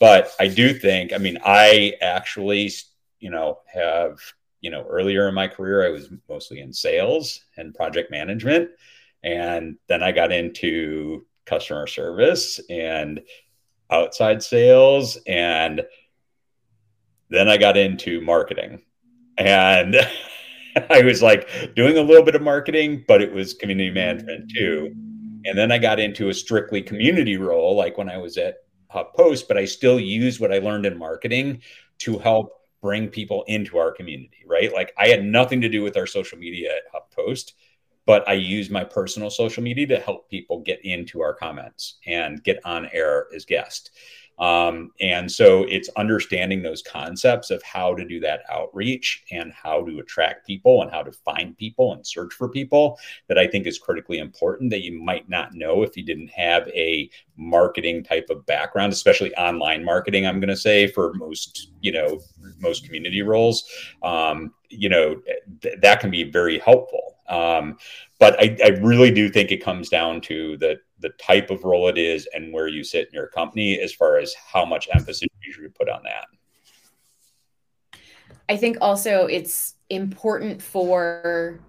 [0.00, 2.72] but I do think, I mean, I actually,
[3.20, 4.18] you know, have,
[4.60, 8.70] you know, earlier in my career, I was mostly in sales and project management.
[9.22, 13.20] And then I got into customer service and
[13.90, 15.82] outside sales and
[17.28, 18.82] then I got into marketing.
[19.38, 19.96] And
[20.90, 24.92] I was like doing a little bit of marketing, but it was community management too.
[25.44, 28.56] And then I got into a strictly community role, like when I was at
[28.92, 31.62] HuffPost, but I still used what I learned in marketing
[31.98, 32.50] to help
[32.82, 34.72] bring people into our community, right?
[34.72, 37.52] Like I had nothing to do with our social media at HuffPost
[38.06, 42.42] but I use my personal social media to help people get into our comments and
[42.42, 43.90] get on air as guests.
[44.38, 49.84] Um, and so it's understanding those concepts of how to do that outreach and how
[49.86, 53.66] to attract people and how to find people and search for people that I think
[53.66, 58.26] is critically important that you might not know if you didn't have a marketing type
[58.28, 60.26] of background, especially online marketing.
[60.26, 62.20] I'm going to say for most, you know,
[62.58, 63.64] most community roles,
[64.02, 65.20] um, you know,
[65.62, 67.15] th- that can be very helpful.
[67.28, 67.78] Um,
[68.18, 71.88] but I, I really do think it comes down to the the type of role
[71.88, 75.28] it is and where you sit in your company as far as how much emphasis
[75.42, 76.26] you should put on that.
[78.48, 81.60] I think also it's important for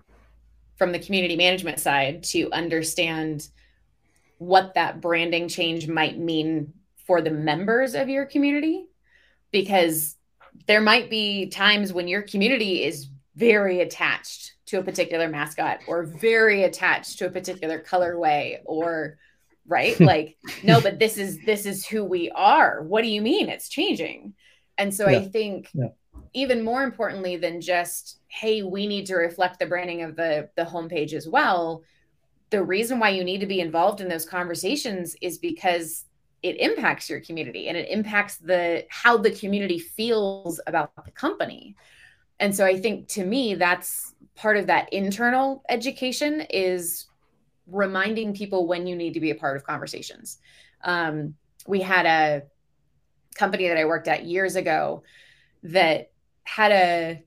[0.78, 3.50] from the community management side to understand
[4.38, 6.74] what that branding change might mean
[7.06, 8.86] for the members of your community
[9.52, 10.16] because
[10.68, 16.04] there might be times when your community is very attached to a particular mascot or
[16.04, 19.18] very attached to a particular colorway or
[19.66, 20.00] right?
[20.08, 22.84] Like no but this is this is who we are.
[22.84, 23.50] What do you mean?
[23.50, 24.34] It's changing.
[24.78, 25.18] And so yeah.
[25.18, 25.88] i think yeah.
[26.34, 30.64] even more importantly than just hey we need to reflect the branding of the the
[30.64, 31.84] homepage as well
[32.50, 36.06] the reason why you need to be involved in those conversations is because
[36.44, 41.76] it impacts your community and it impacts the how the community feels about the company
[42.40, 47.08] and so i think to me that's part of that internal education is
[47.68, 50.38] reminding people when you need to be a part of conversations.
[50.84, 51.36] Um,
[51.68, 52.44] we had a
[53.36, 55.04] company that I worked at years ago
[55.64, 56.12] that
[56.44, 57.24] had a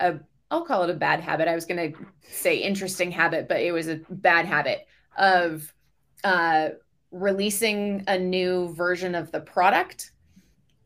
[0.00, 1.48] a I'll call it a bad habit.
[1.48, 4.86] I was going to say interesting habit, but it was a bad habit
[5.18, 5.74] of
[6.22, 6.68] uh,
[7.10, 10.12] releasing a new version of the product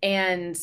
[0.03, 0.57] and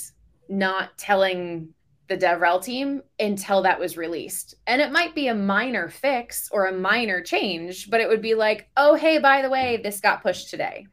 [0.50, 1.70] not telling
[2.08, 4.56] the DevRel team until that was released.
[4.66, 8.34] And it might be a minor fix or a minor change, but it would be
[8.34, 10.88] like, oh, hey, by the way, this got pushed today.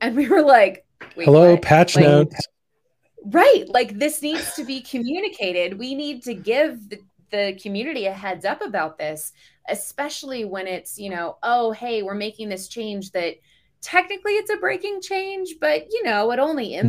[0.00, 1.62] And we were like, hello, what?
[1.62, 2.46] patch like, notes.
[3.24, 3.64] Right.
[3.68, 5.78] Like this needs to be communicated.
[5.78, 6.98] We need to give the,
[7.30, 9.32] the community a heads up about this,
[9.68, 13.34] especially when it's, you know, oh, hey, we're making this change that
[13.80, 16.88] technically it's a breaking change, but, you know, it only mm-hmm.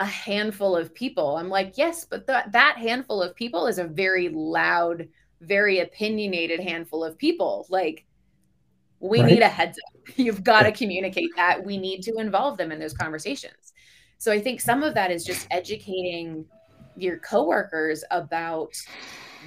[0.00, 1.36] A handful of people.
[1.36, 5.08] I'm like, yes, but th- that handful of people is a very loud
[5.40, 7.66] very opinionated handful of people.
[7.68, 8.04] Like,
[9.00, 9.32] we right.
[9.32, 10.02] need a heads up.
[10.18, 11.64] You've got to communicate that.
[11.64, 13.72] We need to involve them in those conversations.
[14.18, 16.44] So I think some of that is just educating
[16.96, 18.74] your coworkers about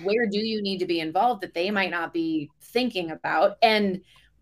[0.03, 4.01] where do you need to be involved that they might not be thinking about and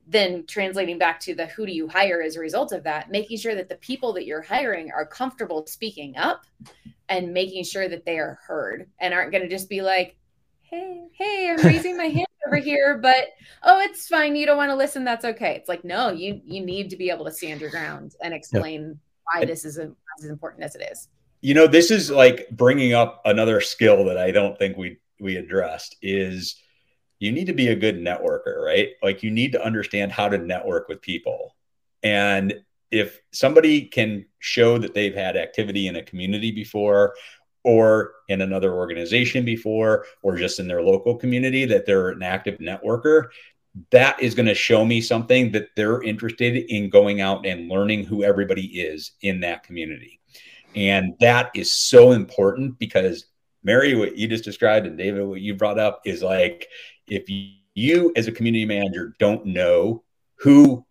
[0.10, 3.38] then translating back to the who do you hire as a result of that making
[3.38, 6.46] sure that the people that you're hiring are comfortable speaking up
[7.10, 10.18] and making sure that they are heard and aren't going to just be like
[10.62, 13.30] hey hey i'm raising my hand over here but
[13.64, 16.66] oh it's fine you don't want to listen that's okay it's like no you you
[16.66, 18.98] need to be able to stand your ground and explain yep.
[19.24, 21.08] why this is as important as it is
[21.42, 25.36] you know this is like bringing up another skill that i don't think we we
[25.36, 26.56] addressed is
[27.20, 28.92] you need to be a good networker, right?
[29.04, 31.56] Like you need to understand how to network with people.
[32.02, 32.54] And
[32.92, 37.14] if somebody can show that they've had activity in a community before
[37.64, 42.58] or in another organization before or just in their local community that they're an active
[42.60, 43.28] networker
[43.92, 48.04] that is going to show me something that they're interested in going out and learning
[48.04, 50.20] who everybody is in that community
[50.76, 53.26] and that is so important because
[53.64, 56.68] mary what you just described and david what you brought up is like
[57.10, 57.26] if
[57.76, 60.04] you as a community manager don't know
[60.36, 60.86] who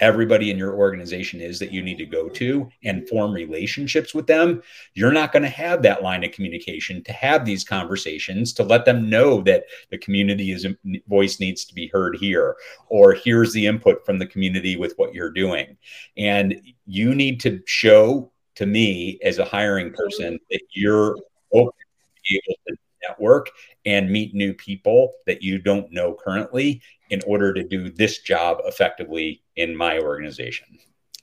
[0.00, 4.26] everybody in your organization is that you need to go to and form relationships with
[4.26, 4.62] them,
[4.94, 8.84] you're not going to have that line of communication to have these conversations to let
[8.84, 10.66] them know that the community is
[11.08, 12.56] voice needs to be heard here
[12.88, 15.76] or here's the input from the community with what you're doing.
[16.16, 21.16] And you need to show to me as a hiring person that you're
[21.52, 23.50] open to be able to network
[23.84, 28.58] and meet new people that you don't know currently in order to do this job
[28.64, 30.78] effectively in my organization.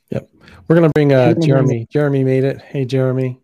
[0.10, 0.30] Yep.
[0.68, 1.88] We're going to bring uh, Jeremy.
[1.90, 2.62] Jeremy made it.
[2.62, 3.40] Hey, Jeremy.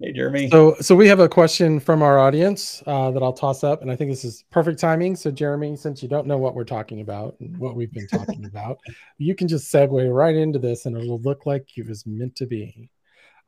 [0.00, 0.50] Hey, Jeremy.
[0.50, 3.90] So, so we have a question from our audience uh, that I'll toss up, and
[3.90, 5.14] I think this is perfect timing.
[5.14, 8.44] So, Jeremy, since you don't know what we're talking about and what we've been talking
[8.46, 8.78] about,
[9.18, 12.46] you can just segue right into this, and it'll look like it was meant to
[12.46, 12.90] be.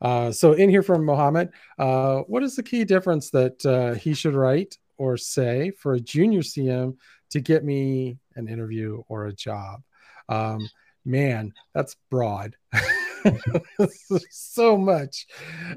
[0.01, 4.13] Uh, so in here from Mohammed, uh, what is the key difference that uh, he
[4.13, 6.97] should write or say for a junior CM
[7.29, 9.81] to get me an interview or a job?
[10.29, 10.69] Um,
[11.05, 12.55] man, that's broad.
[14.29, 15.25] so much.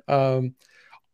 [0.09, 0.55] Um,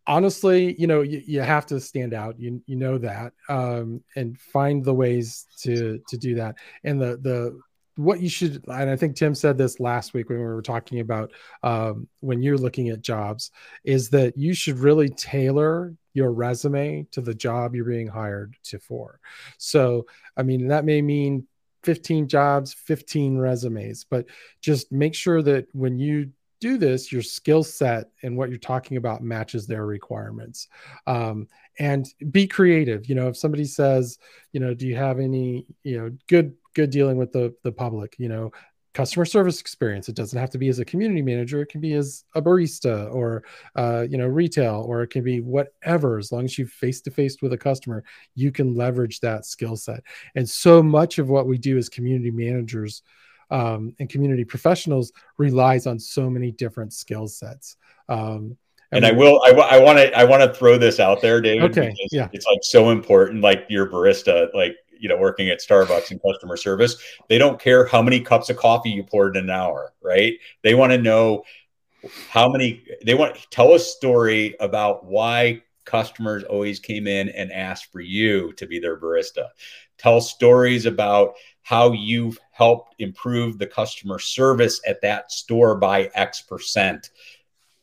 [0.06, 2.38] honestly, you know, you, you have to stand out.
[2.38, 6.56] You you know that, um, and find the ways to to do that.
[6.84, 7.60] And the the
[7.96, 11.00] what you should and i think tim said this last week when we were talking
[11.00, 11.32] about
[11.62, 13.50] um, when you're looking at jobs
[13.84, 18.78] is that you should really tailor your resume to the job you're being hired to
[18.78, 19.18] for.
[19.58, 20.06] So
[20.36, 21.46] i mean that may mean
[21.84, 24.26] 15 jobs 15 resumes but
[24.60, 26.30] just make sure that when you
[26.60, 30.68] do this your skill set and what you're talking about matches their requirements.
[31.06, 33.06] Um, and be creative.
[33.08, 34.18] You know if somebody says
[34.52, 38.14] you know do you have any you know good good dealing with the the public
[38.18, 38.52] you know
[38.92, 41.94] customer service experience it doesn't have to be as a community manager it can be
[41.94, 43.44] as a barista or
[43.76, 47.10] uh, you know retail or it can be whatever as long as you face to
[47.10, 50.02] face with a customer you can leverage that skill set
[50.34, 53.02] and so much of what we do as community managers
[53.50, 57.76] um, and community professionals relies on so many different skill sets
[58.10, 58.56] um,
[58.92, 59.42] and I will.
[59.44, 60.16] I, want to.
[60.16, 61.76] I want to throw this out there, David.
[61.76, 61.92] Okay.
[62.12, 62.28] Yeah.
[62.32, 63.42] It's like so important.
[63.42, 66.96] Like your barista, like you know, working at Starbucks in customer service,
[67.28, 70.34] they don't care how many cups of coffee you poured in an hour, right?
[70.62, 71.44] They want to know
[72.28, 72.84] how many.
[73.04, 78.52] They want tell a story about why customers always came in and asked for you
[78.54, 79.48] to be their barista.
[79.98, 86.42] Tell stories about how you've helped improve the customer service at that store by X
[86.42, 87.10] percent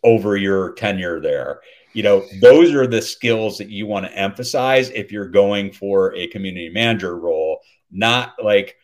[0.04, 1.62] over your tenure there
[1.93, 6.13] you know those are the skills that you want to emphasize if you're going for
[6.15, 7.60] a community manager role
[7.91, 8.75] not like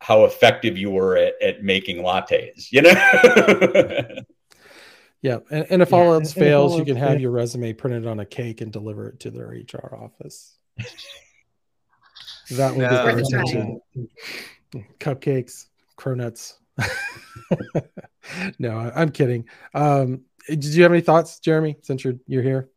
[0.00, 4.22] how effective you were at, at making lattes you know?
[5.20, 8.06] Yeah and, and if yeah, all else fails all you can have your resume printed
[8.06, 10.56] on a cake and deliver it to their hr office.
[12.52, 12.88] That will no.
[12.88, 13.80] get their attention
[15.00, 15.66] cupcakes
[15.98, 16.54] cronuts.
[18.58, 19.48] No i'm kidding.
[19.74, 21.76] Um did you have any thoughts, Jeremy?
[21.82, 22.68] Since you're you're here,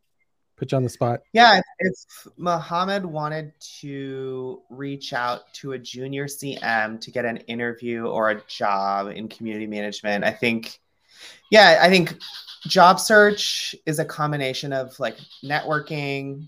[0.57, 1.21] put you on the spot.
[1.33, 8.05] Yeah, if Muhammad wanted to reach out to a junior CM to get an interview
[8.05, 10.79] or a job in community management, I think,
[11.49, 12.17] yeah, I think
[12.67, 16.47] job search is a combination of like networking,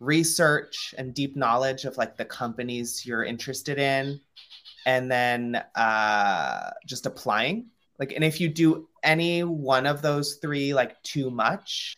[0.00, 4.20] research, and deep knowledge of like the companies you're interested in,
[4.86, 7.66] and then uh, just applying
[7.98, 11.96] like, and if you do any one of those three like too much,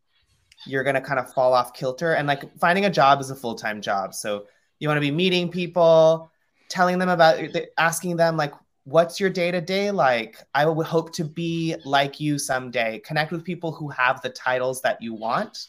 [0.66, 2.14] you're going to kind of fall off kilter.
[2.14, 4.14] And like finding a job is a full time job.
[4.14, 4.46] So
[4.78, 6.30] you want to be meeting people,
[6.68, 7.38] telling them about,
[7.78, 8.52] asking them, like,
[8.84, 10.42] what's your day to day like?
[10.54, 13.00] I would hope to be like you someday.
[13.00, 15.68] Connect with people who have the titles that you want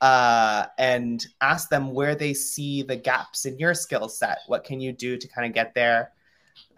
[0.00, 4.38] uh, and ask them where they see the gaps in your skill set.
[4.46, 6.12] What can you do to kind of get there?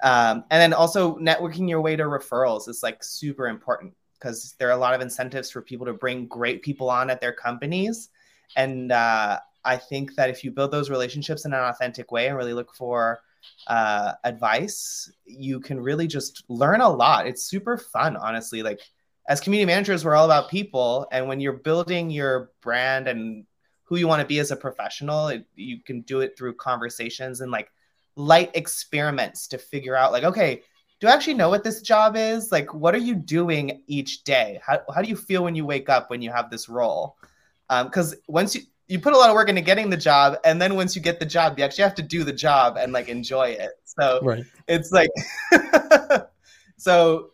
[0.02, 4.68] Um, and then also networking your way to referrals is like super important because there
[4.68, 8.10] are a lot of incentives for people to bring great people on at their companies.
[8.56, 12.36] And uh, I think that if you build those relationships in an authentic way and
[12.36, 13.20] really look for
[13.66, 17.26] uh, advice, you can really just learn a lot.
[17.26, 18.62] It's super fun, honestly.
[18.62, 18.80] Like
[19.28, 21.06] as community managers, we're all about people.
[21.12, 23.44] And when you're building your brand and
[23.84, 27.40] who you want to be as a professional, it, you can do it through conversations
[27.40, 27.70] and like
[28.18, 30.62] light experiments to figure out, like, okay,
[31.00, 32.50] do I actually know what this job is?
[32.50, 34.60] Like, what are you doing each day?
[34.64, 37.16] How, how do you feel when you wake up when you have this role?
[37.68, 40.60] Because um, once you, you put a lot of work into getting the job, and
[40.60, 43.08] then once you get the job, you actually have to do the job and like
[43.08, 43.72] enjoy it.
[43.84, 44.44] So right.
[44.66, 45.10] it's like,
[46.76, 47.30] so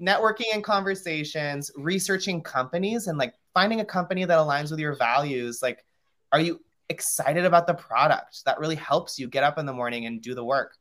[0.00, 5.62] networking and conversations, researching companies, and like finding a company that aligns with your values.
[5.62, 5.84] Like,
[6.32, 8.44] are you excited about the product?
[8.44, 10.76] That really helps you get up in the morning and do the work.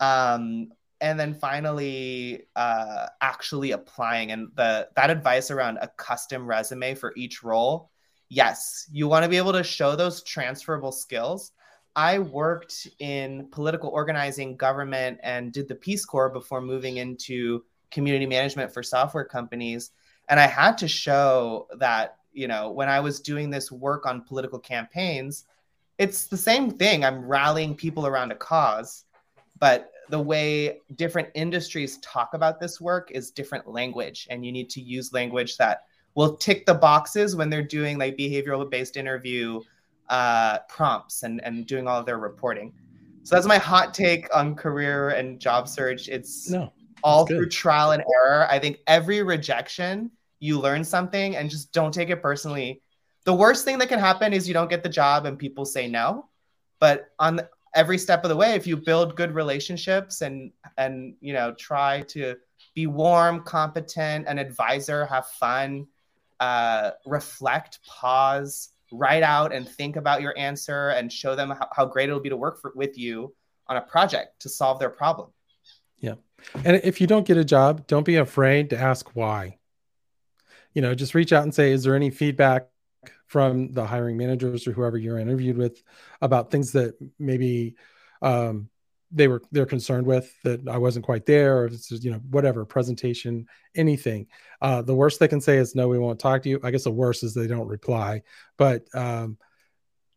[0.00, 6.94] Um, and then finally, uh, actually applying and the that advice around a custom resume
[6.94, 7.90] for each role.
[8.28, 11.52] Yes, you want to be able to show those transferable skills.
[11.94, 18.26] I worked in political organizing, government, and did the Peace Corps before moving into community
[18.26, 19.92] management for software companies.
[20.28, 24.22] And I had to show that, you know, when I was doing this work on
[24.22, 25.44] political campaigns,
[25.98, 27.04] it's the same thing.
[27.04, 29.04] I'm rallying people around a cause,
[29.58, 34.26] but the way different industries talk about this work is different language.
[34.30, 38.16] And you need to use language that will tick the boxes when they're doing like
[38.16, 39.60] behavioral based interview
[40.10, 42.72] uh, prompts and, and doing all of their reporting.
[43.22, 46.08] So that's my hot take on career and job search.
[46.08, 46.70] It's no
[47.04, 48.48] all through trial and error.
[48.50, 50.10] I think every rejection,
[50.44, 52.82] you learn something and just don't take it personally.
[53.24, 55.88] The worst thing that can happen is you don't get the job and people say
[55.88, 56.28] no.
[56.80, 61.14] But on the, every step of the way, if you build good relationships and and
[61.20, 62.36] you know try to
[62.74, 65.86] be warm, competent, an advisor, have fun,
[66.40, 71.86] uh, reflect, pause, write out, and think about your answer, and show them how, how
[71.86, 73.34] great it'll be to work for, with you
[73.68, 75.30] on a project to solve their problem.
[75.98, 76.16] Yeah.
[76.64, 79.56] And if you don't get a job, don't be afraid to ask why.
[80.74, 82.68] You know, just reach out and say, is there any feedback
[83.26, 85.82] from the hiring managers or whoever you're interviewed with
[86.20, 87.74] about things that maybe
[88.22, 88.68] um,
[89.10, 92.64] they were they're concerned with that I wasn't quite there, or it's you know whatever
[92.64, 94.26] presentation, anything.
[94.60, 96.60] Uh, the worst they can say is no, we won't talk to you.
[96.62, 98.22] I guess the worst is they don't reply,
[98.56, 99.38] but um,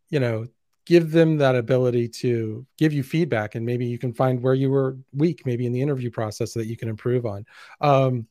[0.10, 0.47] you know
[0.86, 4.70] give them that ability to give you feedback and maybe you can find where you
[4.70, 7.45] were weak maybe in the interview process that you can improve on
[7.82, 8.26] um,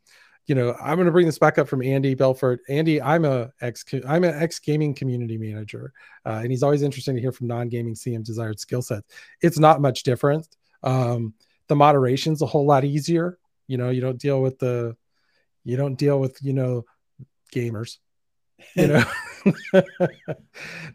[0.47, 2.61] you know i'm going to bring this back up from andy belfort.
[2.69, 5.93] Andy i'm a ex i'm an ex gaming community manager
[6.25, 9.07] uh, and he's always interesting to hear from non-gaming cm desired skill sets.
[9.41, 10.49] It's not much different.
[10.83, 11.35] Um,
[11.69, 13.39] the moderation's a whole lot easier.
[13.67, 14.97] You know you don't deal with the
[15.65, 16.85] you don't deal with you know
[17.53, 17.99] gamers
[18.75, 19.05] you know?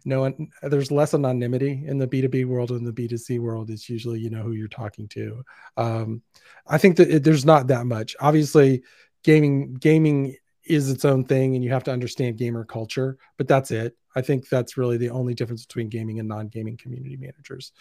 [0.03, 4.19] No one there's less anonymity in the b2b world and the b2c world it's usually
[4.19, 5.43] you know who you're talking to.
[5.77, 6.21] Um,
[6.67, 8.15] i think that it, there's not that much.
[8.19, 8.83] Obviously
[9.23, 13.71] gaming gaming is its own thing and you have to understand gamer culture but that's
[13.71, 17.71] it i think that's really the only difference between gaming and non-gaming community managers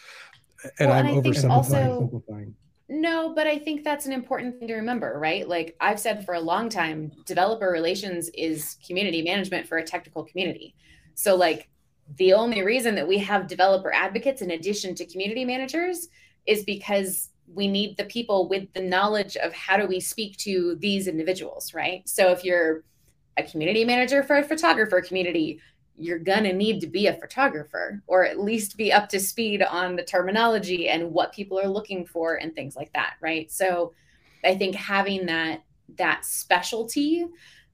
[0.79, 2.55] and well, i'm and oversimplifying
[2.93, 5.49] no, but I think that's an important thing to remember, right?
[5.49, 10.25] Like I've said for a long time, developer relations is community management for a technical
[10.25, 10.75] community.
[11.15, 11.69] So, like,
[12.17, 16.09] the only reason that we have developer advocates in addition to community managers
[16.47, 20.77] is because we need the people with the knowledge of how do we speak to
[20.77, 22.09] these individuals, right?
[22.09, 22.85] So, if you're
[23.37, 25.61] a community manager for a photographer community,
[26.01, 29.63] you're going to need to be a photographer or at least be up to speed
[29.63, 33.93] on the terminology and what people are looking for and things like that right so
[34.45, 35.63] i think having that
[35.97, 37.27] that specialty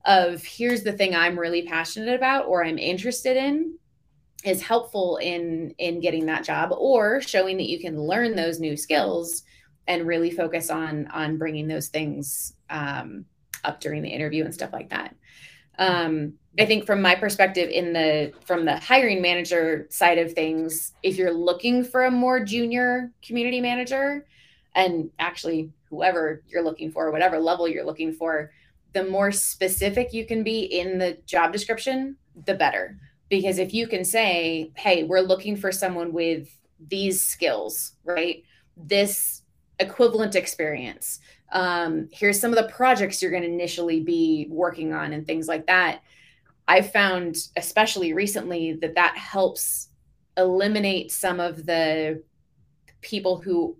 [0.04, 3.78] of here's the thing i'm really passionate about or i'm interested in
[4.44, 8.76] is helpful in in getting that job or showing that you can learn those new
[8.76, 9.44] skills
[9.88, 13.24] and really focus on on bringing those things um,
[13.64, 15.14] up during the interview and stuff like that
[15.78, 20.94] um, I think from my perspective in the from the hiring manager side of things,
[21.02, 24.26] if you're looking for a more junior community manager
[24.74, 28.50] and actually whoever you're looking for, whatever level you're looking for,
[28.94, 32.16] the more specific you can be in the job description,
[32.46, 32.96] the better.
[33.28, 36.48] Because if you can say, hey, we're looking for someone with
[36.88, 38.42] these skills, right?
[38.76, 39.42] This
[39.78, 41.20] equivalent experience.
[41.52, 45.48] Um, here's some of the projects you're going to initially be working on and things
[45.48, 46.02] like that.
[46.68, 49.88] I found, especially recently, that that helps
[50.36, 52.22] eliminate some of the
[53.00, 53.76] people who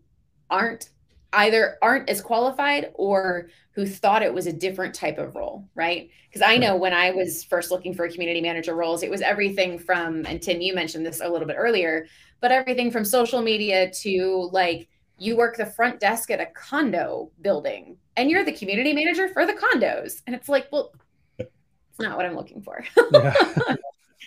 [0.49, 0.91] aren't
[1.33, 6.09] either aren't as qualified or who thought it was a different type of role, right?
[6.29, 9.79] Because I know when I was first looking for community manager roles, it was everything
[9.79, 12.07] from, and Tim, you mentioned this a little bit earlier,
[12.41, 14.89] but everything from social media to like
[15.19, 19.47] you work the front desk at a condo building and you're the community manager for
[19.47, 20.23] the condos.
[20.27, 20.93] And it's like, well,
[21.39, 21.51] it's
[21.99, 22.85] not what I'm looking for.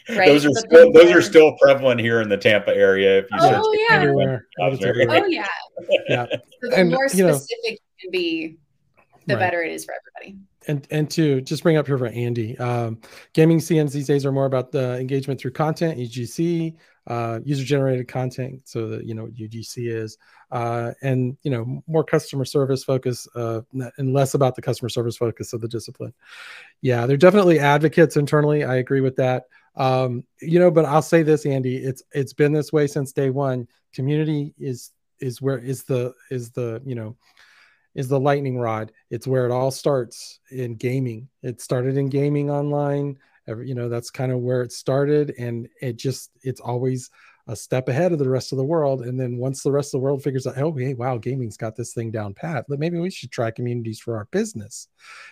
[0.07, 0.17] Yeah.
[0.17, 0.27] right?
[0.27, 3.19] Those are still those are still prevalent here in the Tampa area.
[3.19, 3.95] If you oh, yeah.
[3.97, 4.47] everywhere.
[4.59, 5.45] Oh yeah.
[6.07, 6.25] yeah.
[6.61, 8.57] So the and, more specific you, know, can be,
[9.27, 9.39] the right.
[9.39, 10.39] better it is for everybody.
[10.67, 12.99] And and to just bring up here for Andy, um,
[13.33, 16.75] gaming CMs these days are more about the engagement through content, UGC,
[17.07, 18.61] uh, user generated content.
[18.65, 20.17] So that you know what UGC is
[20.51, 23.61] uh, and you know more customer service focus uh,
[23.97, 26.13] and less about the customer service focus of the discipline.
[26.81, 28.63] Yeah they're definitely advocates internally.
[28.63, 29.45] I agree with that.
[29.75, 33.29] Um, you know but i'll say this andy it's it's been this way since day
[33.29, 33.67] one.
[33.93, 37.15] Community is is where is the is the you know
[37.95, 38.91] is the lightning rod.
[39.09, 41.27] It's where it all starts in gaming.
[41.41, 43.17] It started in gaming online.
[43.47, 47.09] Every, you know that's kind of where it started and it just it's always
[47.47, 49.01] a step ahead of the rest of the world.
[49.01, 51.75] And then once the rest of the world figures out, oh, hey, wow, gaming's got
[51.75, 54.87] this thing down pat, but maybe we should try communities for our business.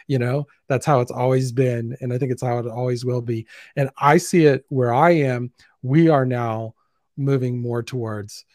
[0.08, 1.96] You know, that's how it's always been.
[2.02, 3.46] And I think it's how it always will be.
[3.76, 5.52] And I see it where I am.
[5.84, 6.74] We are now
[7.18, 8.46] moving more towards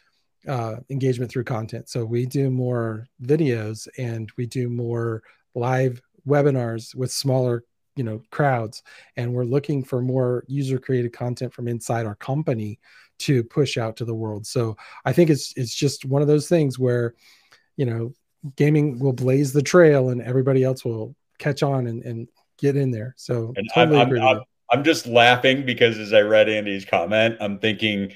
[0.48, 1.88] uh, engagement through content.
[1.88, 5.22] So we do more videos and we do more
[5.54, 7.64] live webinars with smaller
[7.96, 8.82] you know crowds
[9.16, 12.78] and we're looking for more user created content from inside our company
[13.20, 14.46] to push out to the world.
[14.46, 17.14] So I think it's it's just one of those things where,
[17.76, 18.12] you know,
[18.56, 22.90] gaming will blaze the trail and everybody else will catch on and, and get in
[22.90, 23.14] there.
[23.16, 27.36] So and totally I'm, I'm, I'm, I'm just laughing because as I read Andy's comment,
[27.40, 28.12] I'm thinking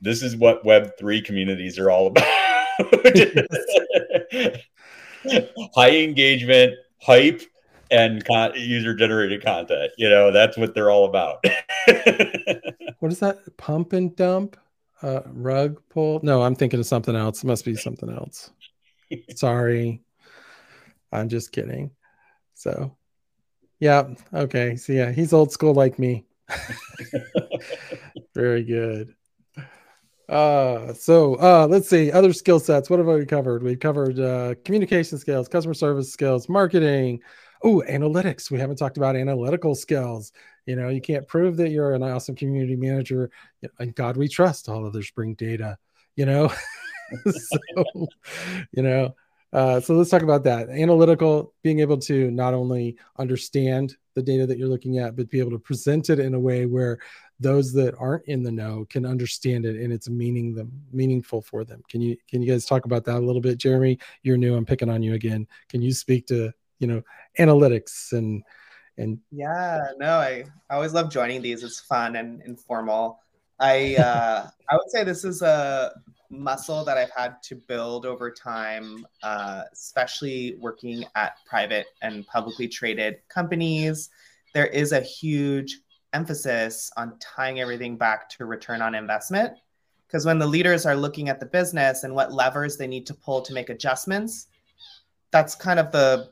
[0.00, 2.26] this is what Web three communities are all about.
[5.74, 7.42] High engagement, hype,
[7.92, 9.92] and con- user generated content.
[9.98, 11.44] You know, that's what they're all about.
[12.98, 13.38] what is that?
[13.56, 14.56] Pump and dump?
[15.02, 16.20] Uh, rug pull?
[16.22, 17.44] No, I'm thinking of something else.
[17.44, 18.50] It must be something else.
[19.34, 20.00] Sorry.
[21.12, 21.90] I'm just kidding.
[22.54, 22.96] So,
[23.80, 24.14] yeah.
[24.32, 24.76] Okay.
[24.76, 26.24] So, yeah, he's old school like me.
[28.34, 29.14] Very good.
[30.28, 32.88] Uh, so uh, let's see other skill sets.
[32.88, 33.62] What have we covered?
[33.62, 37.20] We've covered uh, communication skills, customer service skills, marketing,
[37.64, 38.50] oh analytics.
[38.50, 40.32] We haven't talked about analytical skills.
[40.66, 43.30] You know you can't prove that you're an awesome community manager
[43.80, 45.76] and god we trust all others bring data
[46.16, 46.52] you know?
[47.26, 47.58] So
[48.72, 49.14] you know
[49.52, 50.70] uh, so let's talk about that.
[50.70, 55.40] Analytical being able to not only understand the data that you're looking at but be
[55.40, 56.98] able to present it in a way where
[57.38, 61.64] those that aren't in the know can understand it and it's meaning them meaningful for
[61.64, 61.82] them.
[61.90, 63.58] Can you can you guys talk about that a little bit?
[63.58, 64.56] Jeremy you're new.
[64.56, 65.46] I'm picking on you again.
[65.68, 66.50] Can you speak to
[66.82, 67.02] you know
[67.38, 68.42] analytics and
[68.98, 71.62] and yeah no i, I always love joining these.
[71.62, 73.20] It's fun and informal.
[73.58, 75.94] I uh i would say this is a
[76.28, 82.66] muscle that i've had to build over time uh, especially working at private and publicly
[82.68, 84.10] traded companies.
[84.54, 85.78] There is a huge
[86.14, 89.52] emphasis on tying everything back to return on investment
[90.06, 93.14] because when the leaders are looking at the business and what levers they need to
[93.14, 94.48] pull to make adjustments
[95.32, 96.30] that's kind of the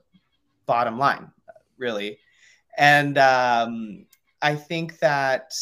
[0.67, 1.31] bottom line,
[1.79, 2.19] really.
[2.77, 4.07] And um,
[4.41, 5.53] I think that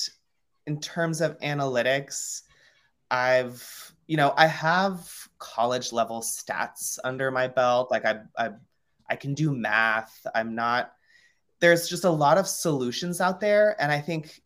[0.66, 2.42] in terms of analytics,
[3.10, 7.90] I've, you know, I have college level stats under my belt.
[7.90, 8.50] Like I, I,
[9.08, 10.26] I can do math.
[10.34, 10.92] I'm not,
[11.60, 13.74] there's just a lot of solutions out there.
[13.80, 14.42] And I think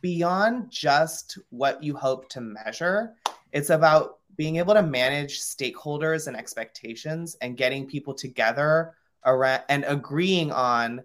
[0.00, 3.14] beyond just what you hope to measure,
[3.52, 8.94] it's about being able to manage stakeholders and expectations and getting people together
[9.24, 11.02] around and agreeing on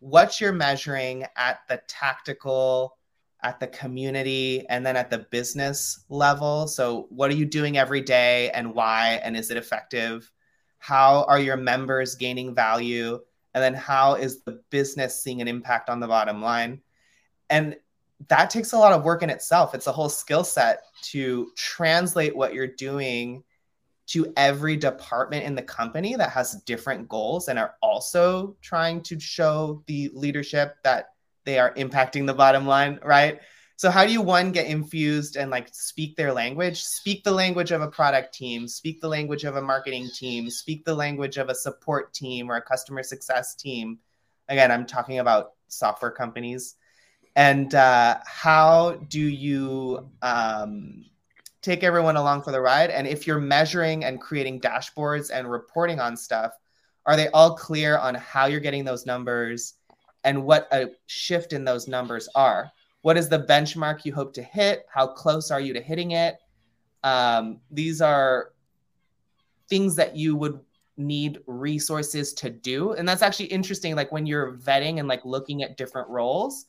[0.00, 2.96] what you're measuring at the tactical
[3.44, 6.66] at the community and then at the business level.
[6.66, 10.30] So what are you doing every day and why and is it effective?
[10.78, 13.20] How are your members gaining value?
[13.52, 16.80] And then how is the business seeing an impact on the bottom line?
[17.50, 17.76] And
[18.28, 19.74] that takes a lot of work in itself.
[19.74, 23.44] It's a whole skill set to translate what you're doing
[24.06, 29.18] to every department in the company that has different goals and are also trying to
[29.18, 31.10] show the leadership that
[31.44, 33.40] they are impacting the bottom line, right?
[33.76, 37.72] So how do you one get infused and like speak their language, speak the language
[37.72, 41.48] of a product team, speak the language of a marketing team, speak the language of
[41.48, 43.98] a support team or a customer success team?
[44.48, 46.76] Again, I'm talking about software companies.
[47.36, 51.04] And uh, how do you um,
[51.64, 52.90] take everyone along for the ride?
[52.90, 56.52] And if you're measuring and creating dashboards and reporting on stuff,
[57.06, 59.74] are they all clear on how you're getting those numbers
[60.24, 62.70] and what a shift in those numbers are?
[63.02, 64.86] What is the benchmark you hope to hit?
[64.92, 66.36] How close are you to hitting it?
[67.02, 68.52] Um, these are
[69.68, 70.60] things that you would
[70.96, 72.92] need resources to do.
[72.92, 73.94] And that's actually interesting.
[73.94, 76.66] Like when you're vetting and like looking at different roles,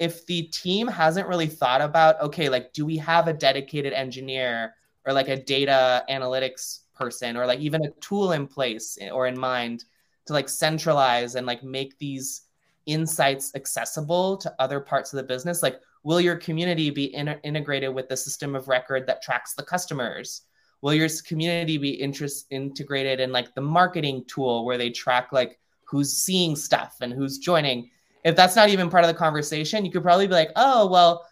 [0.00, 4.74] if the team hasn't really thought about, okay, like, do we have a dedicated engineer
[5.06, 9.38] or like a data analytics person or like even a tool in place or in
[9.38, 9.84] mind
[10.24, 12.42] to like centralize and like make these
[12.86, 15.62] insights accessible to other parts of the business?
[15.62, 19.62] Like, will your community be in- integrated with the system of record that tracks the
[19.62, 20.42] customers?
[20.80, 25.58] Will your community be interest integrated in like the marketing tool where they track like
[25.84, 27.90] who's seeing stuff and who's joining?
[28.24, 31.26] If that's not even part of the conversation, you could probably be like, oh, well,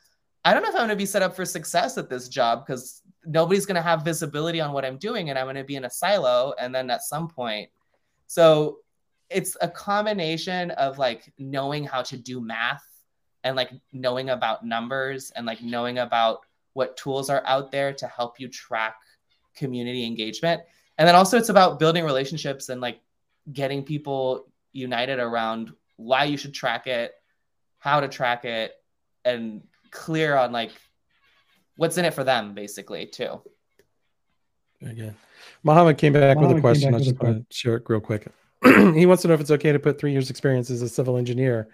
[0.45, 2.65] I don't know if I'm going to be set up for success at this job
[2.67, 5.77] because nobody's going to have visibility on what I'm doing and I'm going to be
[5.77, 6.55] in a silo.
[6.59, 7.69] And then at some point,
[8.27, 8.79] so
[9.29, 12.85] it's a combination of like knowing how to do math
[13.45, 16.41] and like knowing about numbers and like knowing about
[16.73, 18.97] what tools are out there to help you track
[19.55, 20.63] community engagement.
[20.97, 23.01] And then also it's about building relationships and like
[23.53, 27.13] getting people united around why you should track it,
[27.79, 28.73] how to track it,
[29.25, 30.71] and clear on like
[31.77, 33.43] what's in it for them, basically, too.
[34.81, 35.15] Again,
[35.63, 36.95] Mohammed came back Mohammed with a question.
[36.95, 38.29] I just want to share it real quick.
[38.65, 41.17] he wants to know if it's okay to put three years experience as a civil
[41.17, 41.69] engineer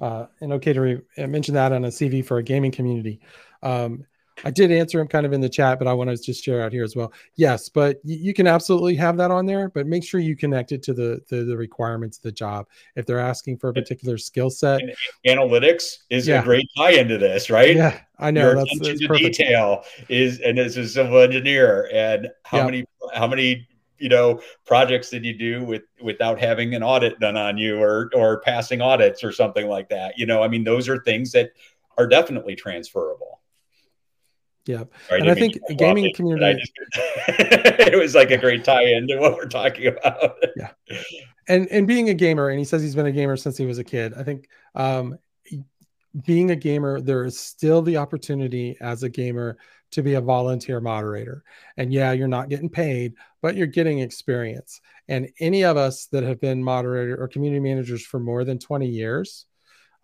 [0.00, 3.20] uh, and okay to re- mention that on a CV for a gaming community.
[3.62, 4.06] Um,
[4.44, 6.62] I did answer him kind of in the chat, but I want to just share
[6.62, 7.12] out here as well.
[7.36, 10.82] Yes, but you can absolutely have that on there, but make sure you connect it
[10.84, 12.66] to the, the, the requirements of the job.
[12.96, 14.80] If they're asking for a particular skill set,
[15.26, 16.40] analytics is yeah.
[16.40, 17.76] a great tie into this, right?
[17.76, 18.42] Yeah, I know.
[18.42, 22.66] Your that's, attention that's to detail is, and as a civil engineer, and how yep.
[22.66, 22.84] many
[23.14, 23.68] how many
[23.98, 28.10] you know projects did you do with without having an audit done on you or
[28.14, 30.18] or passing audits or something like that?
[30.18, 31.52] You know, I mean, those are things that
[31.98, 33.39] are definitely transferable.
[34.66, 36.62] Yeah, and I think gaming it, community.
[37.28, 40.36] It was like a great tie-in to what we're talking about.
[40.56, 40.70] yeah,
[41.48, 43.78] and and being a gamer, and he says he's been a gamer since he was
[43.78, 44.14] a kid.
[44.14, 45.18] I think um,
[46.24, 49.56] being a gamer, there is still the opportunity as a gamer
[49.92, 51.42] to be a volunteer moderator.
[51.76, 54.80] And yeah, you're not getting paid, but you're getting experience.
[55.08, 58.86] And any of us that have been moderator or community managers for more than 20
[58.88, 59.46] years,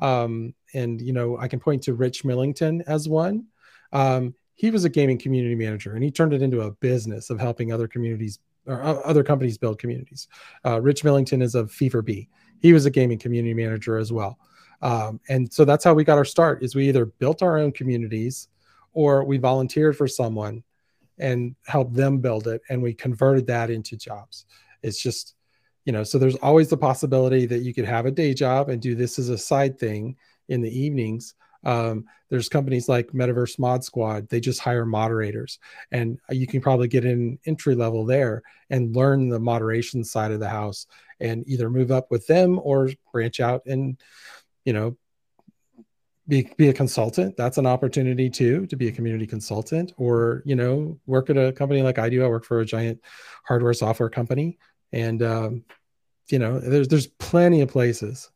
[0.00, 3.46] um, and you know, I can point to Rich Millington as one.
[3.92, 7.38] Um, he was a gaming community manager and he turned it into a business of
[7.38, 10.26] helping other communities or other companies build communities.
[10.64, 12.26] Uh, Rich Millington is of FeverBee.
[12.58, 14.38] He was a gaming community manager as well.
[14.82, 17.70] Um, and so that's how we got our start is we either built our own
[17.70, 18.48] communities
[18.92, 20.64] or we volunteered for someone
[21.18, 24.46] and helped them build it and we converted that into jobs.
[24.82, 25.34] It's just,
[25.84, 28.82] you know, so there's always the possibility that you could have a day job and
[28.82, 30.16] do this as a side thing
[30.48, 31.34] in the evenings
[31.64, 34.28] um, there's companies like Metaverse Mod Squad.
[34.28, 35.58] They just hire moderators,
[35.92, 40.40] and you can probably get in entry level there and learn the moderation side of
[40.40, 40.86] the house,
[41.20, 43.96] and either move up with them or branch out and,
[44.64, 44.96] you know,
[46.28, 47.36] be be a consultant.
[47.36, 51.52] That's an opportunity too to be a community consultant, or you know, work at a
[51.52, 52.24] company like I do.
[52.24, 53.00] I work for a giant
[53.44, 54.58] hardware software company,
[54.92, 55.64] and um,
[56.28, 58.30] you know, there's there's plenty of places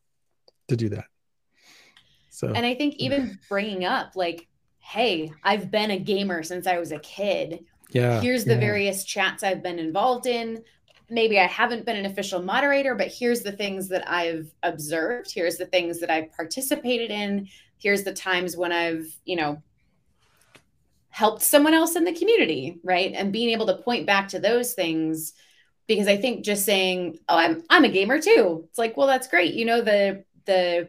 [0.69, 1.10] to do that.
[2.41, 6.79] So, and I think even bringing up like, hey, I've been a gamer since I
[6.79, 7.67] was a kid.
[7.91, 8.19] Yeah.
[8.23, 8.61] Here's the yeah.
[8.61, 10.65] various chats I've been involved in.
[11.11, 15.31] Maybe I haven't been an official moderator, but here's the things that I've observed.
[15.35, 17.47] Here's the things that I've participated in.
[17.77, 19.63] Here's the times when I've, you know,
[21.11, 23.13] helped someone else in the community, right?
[23.15, 25.35] And being able to point back to those things
[25.87, 29.27] because I think just saying, "Oh, I'm I'm a gamer too." It's like, "Well, that's
[29.29, 29.55] great.
[29.55, 30.89] You know the the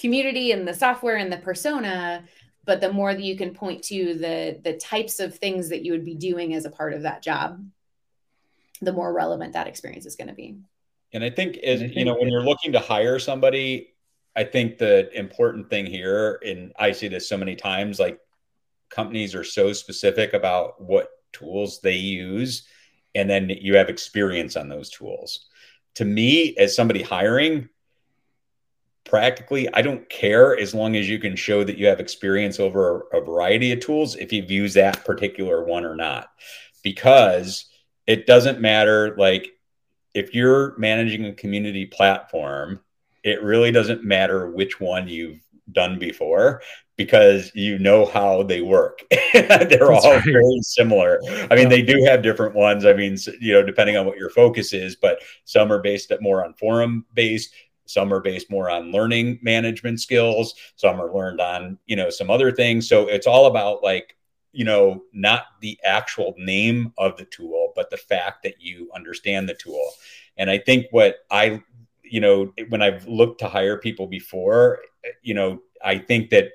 [0.00, 2.24] community and the software and the persona
[2.64, 5.92] but the more that you can point to the the types of things that you
[5.92, 7.64] would be doing as a part of that job
[8.80, 10.56] the more relevant that experience is going to be
[11.12, 13.94] and i think as you know when you're looking to hire somebody
[14.36, 18.18] i think the important thing here and i see this so many times like
[18.88, 22.66] companies are so specific about what tools they use
[23.14, 25.46] and then you have experience on those tools.
[25.96, 27.68] To me, as somebody hiring,
[29.04, 33.06] practically i don't care as long as you can show that you have experience over
[33.12, 36.30] a, variety of tools if you've used that particular one or not
[36.82, 37.66] because
[38.06, 39.48] it doesn't matter like
[40.14, 42.80] if you're managing a community platform
[43.22, 45.40] it really doesn't matter which one you've
[45.72, 46.62] done before
[47.00, 49.00] because you know how they work.
[49.32, 50.22] They're That's all right.
[50.22, 51.18] very similar.
[51.50, 51.68] I mean, yeah.
[51.68, 52.84] they do have different ones.
[52.84, 56.20] I mean, you know, depending on what your focus is, but some are based at
[56.20, 57.54] more on forum based,
[57.90, 60.54] some are based more on learning management skills.
[60.76, 62.88] Some are learned on, you know, some other things.
[62.88, 64.16] So it's all about like,
[64.52, 69.48] you know, not the actual name of the tool, but the fact that you understand
[69.48, 69.90] the tool.
[70.36, 71.62] And I think what I,
[72.02, 74.80] you know, when I've looked to hire people before,
[75.22, 76.52] you know, I think that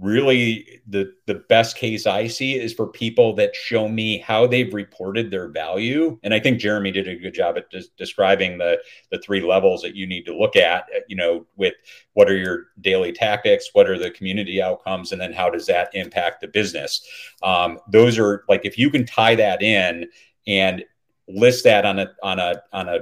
[0.00, 4.72] really the the best case I see is for people that show me how they've
[4.72, 6.18] reported their value.
[6.22, 8.78] And I think Jeremy did a good job at des- describing the
[9.10, 10.86] the three levels that you need to look at.
[11.08, 11.74] You know, with
[12.12, 15.90] what are your daily tactics, what are the community outcomes, and then how does that
[15.94, 17.06] impact the business?
[17.42, 20.06] Um, those are like if you can tie that in
[20.46, 20.84] and
[21.26, 23.00] list that on a on a on a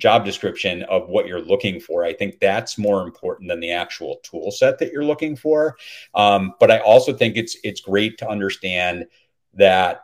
[0.00, 2.04] job description of what you're looking for.
[2.04, 5.76] I think that's more important than the actual tool set that you're looking for.
[6.14, 9.06] Um, but I also think it's it's great to understand
[9.54, 10.02] that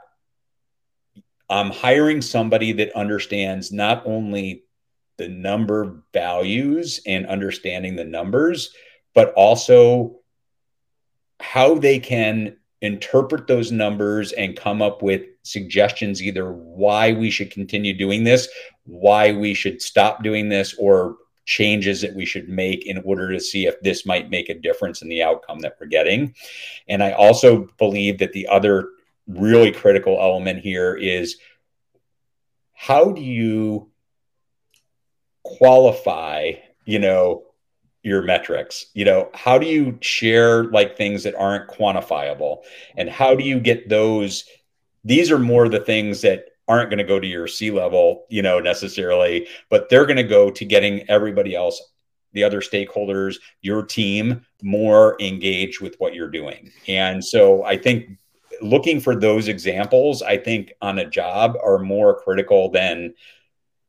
[1.49, 4.65] I'm hiring somebody that understands not only
[5.17, 8.75] the number values and understanding the numbers,
[9.15, 10.21] but also
[11.41, 17.51] how they can interpret those numbers and come up with suggestions either why we should
[17.51, 18.49] continue doing this,
[18.85, 21.17] why we should stop doing this, or
[21.47, 25.01] changes that we should make in order to see if this might make a difference
[25.01, 26.35] in the outcome that we're getting.
[26.89, 28.91] And I also believe that the other
[29.27, 31.39] really critical element here is
[32.75, 33.91] how do you
[35.45, 36.53] qualify,
[36.85, 37.46] you know,
[38.07, 42.59] your metrics you know how do you share like things that aren't quantifiable?
[42.97, 44.45] And how do you get those
[45.05, 48.43] these are more the things that aren't going to go to your C level you
[48.43, 51.83] know necessarily but they're going to go to getting everybody else
[52.33, 56.71] the other stakeholders your team more engaged with what you're doing.
[56.87, 58.11] And so i think
[58.63, 63.15] looking for those examples i think on a job are more critical than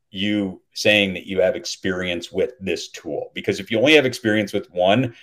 [0.10, 3.32] you saying that you have experience with this tool.
[3.34, 5.16] Because if you only have experience with one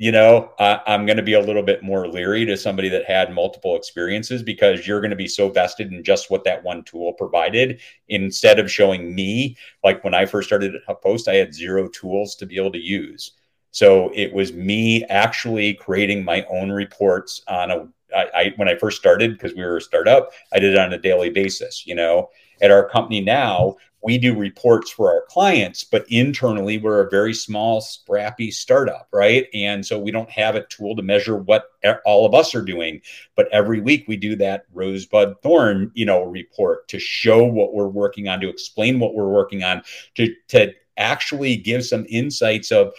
[0.00, 3.34] you know i'm going to be a little bit more leery to somebody that had
[3.34, 7.12] multiple experiences because you're going to be so vested in just what that one tool
[7.12, 9.56] provided instead of showing me.
[9.84, 12.78] Like when i first started at post i had zero tools to be able to
[12.78, 13.32] use.
[13.72, 18.76] So it was me actually creating my own reports on a I, I when I
[18.76, 21.86] first started because we were a startup, I did it on a daily basis.
[21.86, 22.30] You know,
[22.60, 27.34] at our company now, we do reports for our clients, but internally we're a very
[27.34, 29.46] small, scrappy startup, right?
[29.52, 31.64] And so we don't have a tool to measure what
[32.06, 33.02] all of us are doing.
[33.36, 37.88] But every week we do that rosebud thorn, you know, report to show what we're
[37.88, 39.82] working on, to explain what we're working on,
[40.14, 42.92] to to actually give some insights of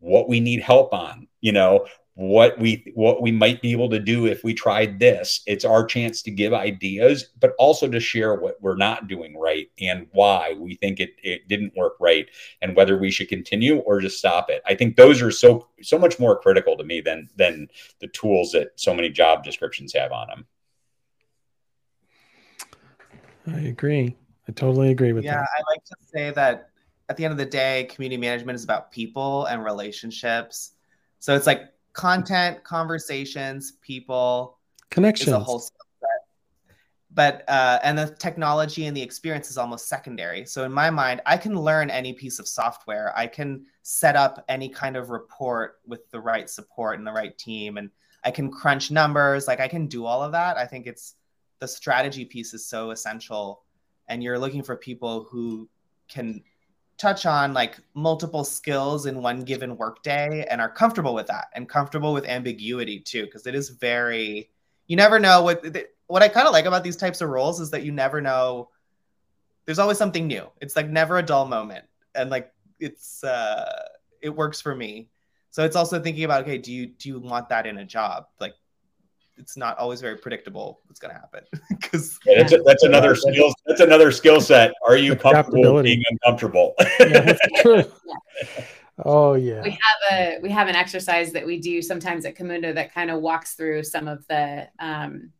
[0.00, 3.98] what we need help on, you know, what we what we might be able to
[3.98, 5.40] do if we tried this.
[5.46, 9.70] It's our chance to give ideas but also to share what we're not doing right
[9.80, 12.28] and why we think it, it didn't work right
[12.60, 14.62] and whether we should continue or just stop it.
[14.66, 17.68] I think those are so so much more critical to me than than
[18.00, 20.46] the tools that so many job descriptions have on them
[23.46, 24.16] i agree.
[24.48, 25.30] I totally agree with that.
[25.30, 25.48] yeah, that.
[25.56, 26.70] I like to say that
[27.08, 30.72] at the end of the day community management is about people and relationships.
[31.18, 34.58] So it's like content, conversations, people,
[34.90, 35.72] connections, is a whole set.
[37.14, 40.46] But uh, and the technology and the experience is almost secondary.
[40.46, 43.12] So in my mind, I can learn any piece of software.
[43.16, 47.36] I can set up any kind of report with the right support and the right
[47.36, 47.90] team, and
[48.24, 49.46] I can crunch numbers.
[49.46, 50.56] Like I can do all of that.
[50.56, 51.16] I think it's
[51.58, 53.62] the strategy piece is so essential,
[54.08, 55.68] and you're looking for people who
[56.08, 56.42] can
[57.02, 61.68] touch on like multiple skills in one given workday and are comfortable with that and
[61.68, 64.48] comfortable with ambiguity too because it is very
[64.86, 65.64] you never know what
[66.06, 68.68] what i kind of like about these types of roles is that you never know
[69.64, 70.46] there's always something new.
[70.60, 71.84] It's like never a dull moment
[72.14, 73.88] and like it's uh
[74.20, 75.08] it works for me.
[75.50, 78.26] So it's also thinking about okay do you do you want that in a job?
[78.40, 78.54] Like
[79.42, 83.52] it's not always very predictable what's going to happen because yeah, that's, that's another skill
[83.66, 84.72] that's another skill set.
[84.86, 86.74] Are you comfortable being uncomfortable?
[87.00, 87.34] Yeah,
[89.04, 89.62] oh yeah.
[89.62, 93.10] We have a we have an exercise that we do sometimes at Camunda that kind
[93.10, 95.32] of walks through some of the um,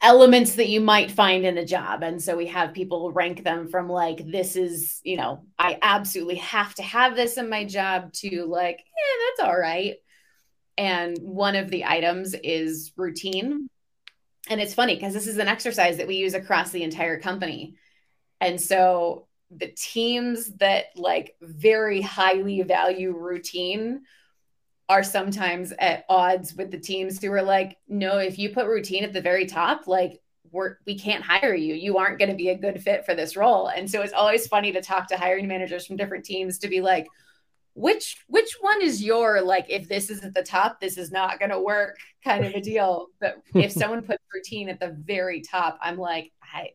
[0.00, 2.02] elements that you might find in a job.
[2.02, 6.36] And so we have people rank them from like, this is, you know, I absolutely
[6.36, 9.94] have to have this in my job to like, yeah, that's all right.
[10.78, 13.68] And one of the items is routine.
[14.48, 17.76] And it's funny because this is an exercise that we use across the entire company.
[18.40, 24.02] And so the teams that like very highly value routine
[24.88, 29.04] are sometimes at odds with the teams who are like, no, if you put routine
[29.04, 30.20] at the very top, like
[30.50, 31.74] we're we can't hire you.
[31.74, 33.68] You aren't going to be a good fit for this role.
[33.68, 36.80] And so it's always funny to talk to hiring managers from different teams to be
[36.80, 37.06] like,
[37.74, 41.38] which which one is your like if this is at the top, this is not
[41.38, 43.06] going to work kind of a deal.
[43.20, 46.70] But if someone puts routine at the very top, I'm like, I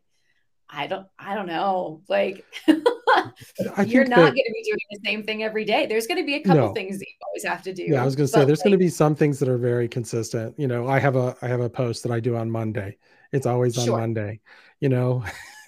[0.69, 2.01] I don't I don't know.
[2.09, 5.85] Like you're not going to be doing the same thing every day.
[5.85, 6.73] There's going to be a couple no.
[6.73, 7.83] things that you always have to do.
[7.83, 9.57] Yeah, I was going to say there's like, going to be some things that are
[9.57, 10.57] very consistent.
[10.57, 12.97] You know, I have a I have a post that I do on Monday.
[13.31, 13.97] It's always on sure.
[13.97, 14.39] Monday.
[14.79, 15.23] You know,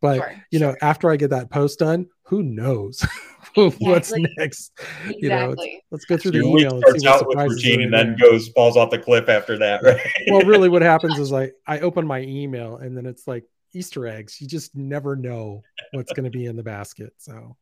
[0.00, 3.04] but sure, you know, after I get that post done, who knows
[3.78, 4.72] what's next?
[5.06, 5.16] Exactly.
[5.18, 5.54] You know,
[5.90, 8.90] let's go through the email and see what surprises routine and then goes falls off
[8.90, 10.00] the cliff after that, right?
[10.28, 14.06] well, really, what happens is like I open my email and then it's like Easter
[14.06, 14.40] eggs.
[14.40, 17.14] You just never know what's going to be in the basket.
[17.16, 17.56] So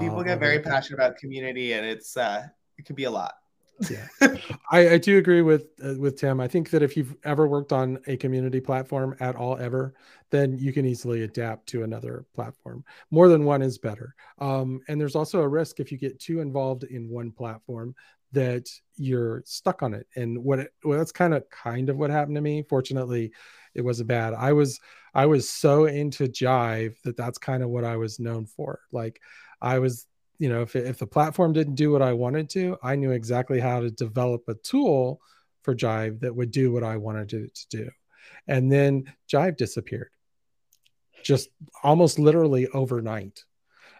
[0.00, 3.34] people get uh, very passionate about community, and it's uh, it can be a lot.
[3.90, 4.08] Yeah,
[4.70, 6.40] I, I do agree with uh, with Tim.
[6.40, 9.94] I think that if you've ever worked on a community platform at all ever,
[10.30, 12.84] then you can easily adapt to another platform.
[13.10, 14.14] More than one is better.
[14.38, 17.94] Um, and there's also a risk if you get too involved in one platform
[18.32, 20.06] that you're stuck on it.
[20.16, 22.62] And what it, well, that's kind of kind of what happened to me.
[22.68, 23.32] Fortunately,
[23.74, 24.34] it wasn't bad.
[24.34, 24.80] I was
[25.14, 28.80] I was so into Jive that that's kind of what I was known for.
[28.92, 29.20] Like
[29.60, 30.06] I was,
[30.38, 33.60] you know, if if the platform didn't do what I wanted to, I knew exactly
[33.60, 35.20] how to develop a tool
[35.62, 37.90] for Jive that would do what I wanted it to do.
[38.46, 40.10] And then Jive disappeared.
[41.22, 41.48] Just
[41.82, 43.44] almost literally overnight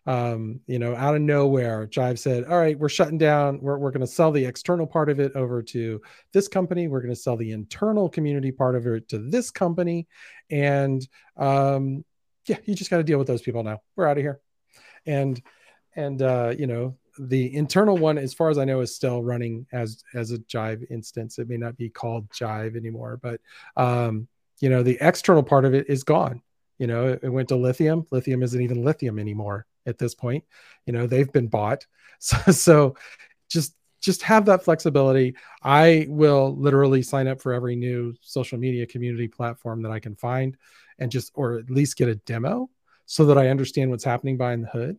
[0.09, 3.61] um, you know, out of nowhere, Jive said, All right, we're shutting down.
[3.61, 6.01] We're, we're going to sell the external part of it over to
[6.33, 6.89] this company.
[6.89, 10.09] We're going to sell the internal community part of it to this company.
[10.51, 12.07] And um,
[12.47, 13.83] yeah, you just got to deal with those people now.
[13.97, 14.41] We're out of here.
[15.05, 15.43] And,
[15.99, 19.67] and, uh, you know, the internal one, as far as I know, is still running
[19.73, 21.41] as, as a Jive instance.
[21.41, 23.41] It may not be called Jive anymore, but,
[23.77, 24.29] um,
[24.61, 26.41] you know, the external part of it is gone.
[26.79, 28.07] You know, it, it went to lithium.
[28.13, 30.45] Lithium isn't even lithium anymore at this point.
[30.87, 31.85] You know, they've been bought.
[32.21, 32.97] So, so
[33.49, 35.37] just just have that flexibility.
[35.63, 40.17] I will literally sign up for every new social media community platform that I can
[40.17, 40.57] find
[40.99, 42.71] and just or at least get a demo
[43.07, 44.99] so that I understand what's happening behind the hood.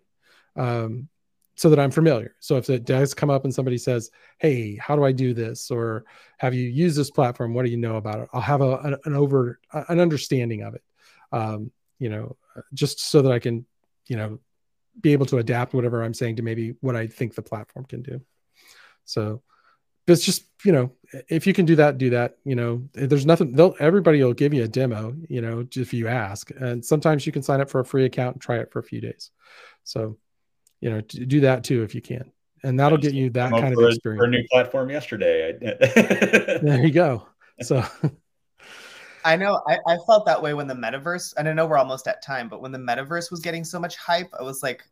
[0.60, 1.08] Um,
[1.56, 2.36] so that I'm familiar.
[2.40, 5.72] So if it does come up and somebody says, "Hey, how do I do this?"
[5.72, 6.06] or
[6.38, 7.54] "Have you used this platform?
[7.54, 10.84] What do you know about it?" I'll have a, an, over an understanding of it.
[11.32, 12.38] Um, you know,
[12.74, 13.66] just so that I can,
[14.08, 14.40] you know,
[15.02, 18.02] be able to adapt whatever I'm saying to maybe what I think the platform can
[18.02, 18.22] do.
[19.06, 19.42] So
[20.08, 20.92] it's just, you know,
[21.28, 22.38] if you can do that, do that.
[22.46, 26.08] You know, there's nothing, they'll, everybody will give you a demo, you know, if you
[26.08, 26.52] ask.
[26.52, 28.84] And sometimes you can sign up for a free account and try it for a
[28.84, 29.32] few days.
[29.84, 30.18] So,
[30.82, 32.32] you know, do that too if you can.
[32.64, 34.20] And that'll get you that kind of experience.
[34.20, 35.58] For a new platform yesterday.
[36.62, 37.28] there you go.
[37.62, 37.84] So
[39.26, 42.08] I know I, I felt that way when the metaverse, and I know we're almost
[42.08, 44.84] at time, but when the metaverse was getting so much hype, I was like,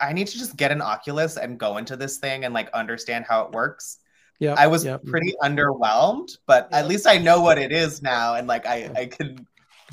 [0.00, 3.24] I need to just get an Oculus and go into this thing and like understand
[3.28, 3.98] how it works.
[4.38, 4.54] Yeah.
[4.58, 5.04] I was yep.
[5.04, 6.80] pretty underwhelmed, but yep.
[6.80, 8.34] at least I know what it is now.
[8.34, 9.46] And like I, I can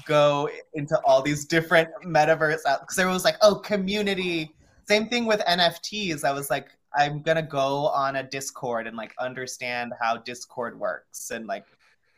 [0.05, 4.55] go into all these different metaverse because there was like, oh, community.
[4.89, 6.23] Same thing with NFTs.
[6.23, 11.29] I was like, I'm gonna go on a Discord and like understand how Discord works
[11.29, 11.65] and like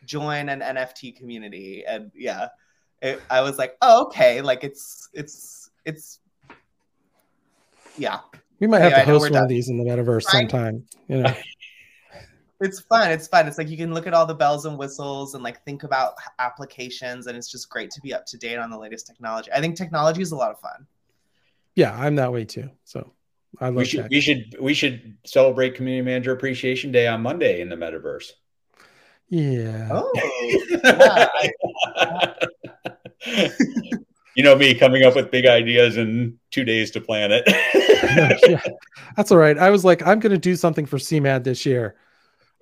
[0.05, 1.83] join an NFT community.
[1.85, 2.47] And yeah,
[3.01, 6.19] it, I was like, oh, okay, like it's it's it's
[7.97, 8.19] yeah.
[8.61, 9.43] We might have to host one done.
[9.43, 10.49] of these in the metaverse right?
[10.49, 10.85] sometime.
[11.09, 11.35] You know.
[12.61, 13.11] it's fun.
[13.11, 13.49] It's fun.
[13.49, 16.13] It's like you can look at all the bells and whistles and like think about
[16.39, 19.51] applications, and it's just great to be up to date on the latest technology.
[19.53, 20.87] I think technology is a lot of fun.
[21.75, 22.69] Yeah, I'm that way too.
[22.83, 23.11] So
[23.59, 27.61] I love we should we should we should celebrate Community Manager Appreciation Day on Monday
[27.61, 28.31] in the metaverse.
[29.29, 29.87] Yeah.
[29.91, 30.11] Oh.
[34.35, 37.43] you know me coming up with big ideas in two days to plan it.
[38.49, 38.61] yeah,
[39.15, 39.57] that's all right.
[39.57, 41.95] I was like, I'm going to do something for CMAD this year.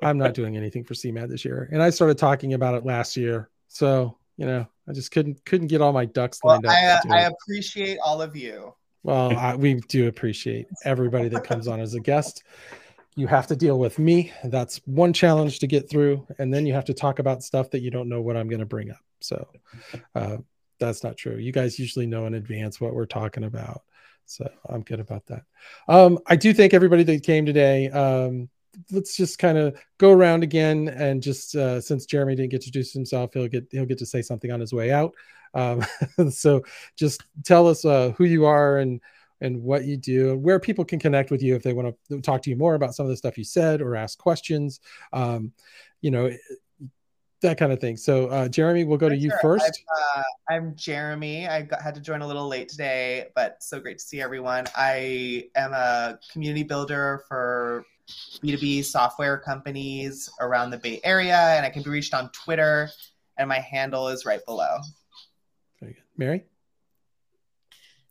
[0.01, 3.17] I'm not doing anything for CMAD this year, and I started talking about it last
[3.17, 3.49] year.
[3.67, 7.05] So you know, I just couldn't couldn't get all my ducks lined well, up.
[7.05, 8.73] I, uh, I appreciate all of you.
[9.03, 12.43] Well, I, we do appreciate everybody that comes on as a guest.
[13.15, 14.31] you have to deal with me.
[14.43, 16.25] That's one challenge to get through.
[16.37, 18.59] And then you have to talk about stuff that you don't know what I'm going
[18.59, 19.03] to bring up.
[19.19, 19.47] So
[20.15, 20.37] uh,
[20.79, 21.35] that's not true.
[21.35, 23.81] You guys usually know in advance what we're talking about.
[24.25, 25.43] So I'm good about that.
[25.87, 27.89] Um, I do thank everybody that came today.
[27.89, 28.49] Um,
[28.91, 32.67] let's just kind of go around again and just uh, since Jeremy didn't get to
[32.67, 35.13] introduce himself, he'll get he'll get to say something on his way out.
[35.53, 35.83] Um,
[36.31, 36.63] so
[36.95, 39.01] just tell us uh, who you are and
[39.41, 42.41] and what you do, where people can connect with you if they want to talk
[42.41, 44.81] to you more about some of the stuff you said or ask questions.
[45.13, 45.53] Um,
[46.01, 46.29] you know,
[47.41, 47.95] that kind of thing.
[47.95, 49.83] So, uh, Jeremy, we'll go to you first.
[50.15, 51.47] I'm, uh, I'm Jeremy.
[51.47, 54.65] I got, had to join a little late today, but so great to see everyone.
[54.75, 57.85] I am a community builder for
[58.43, 62.89] B2B software companies around the Bay Area, and I can be reached on Twitter,
[63.37, 64.79] and my handle is right below.
[65.79, 66.03] Very good.
[66.17, 66.43] Mary?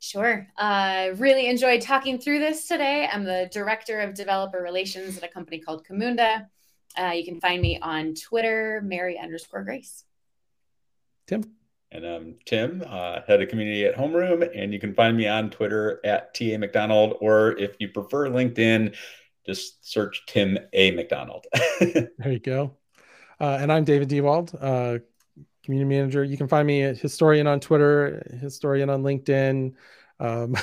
[0.01, 0.47] Sure.
[0.57, 3.09] Uh, really enjoyed talking through this today.
[3.13, 6.47] I'm the Director of Developer Relations at a company called Camunda.
[6.97, 10.05] Uh, you can find me on Twitter, Mary underscore Grace.
[11.27, 11.45] Tim?
[11.91, 15.49] And I'm Tim, uh, head of community at Homeroom, and you can find me on
[15.49, 18.95] Twitter at TA McDonald, or if you prefer LinkedIn,
[19.49, 20.91] just search Tim A.
[20.91, 21.47] McDonald.
[21.81, 22.77] there you go.
[23.41, 24.99] Uh, and I'm David Dewald, uh,
[25.65, 26.23] community manager.
[26.23, 29.73] You can find me at Historian on Twitter, Historian on LinkedIn.
[30.21, 30.55] Um,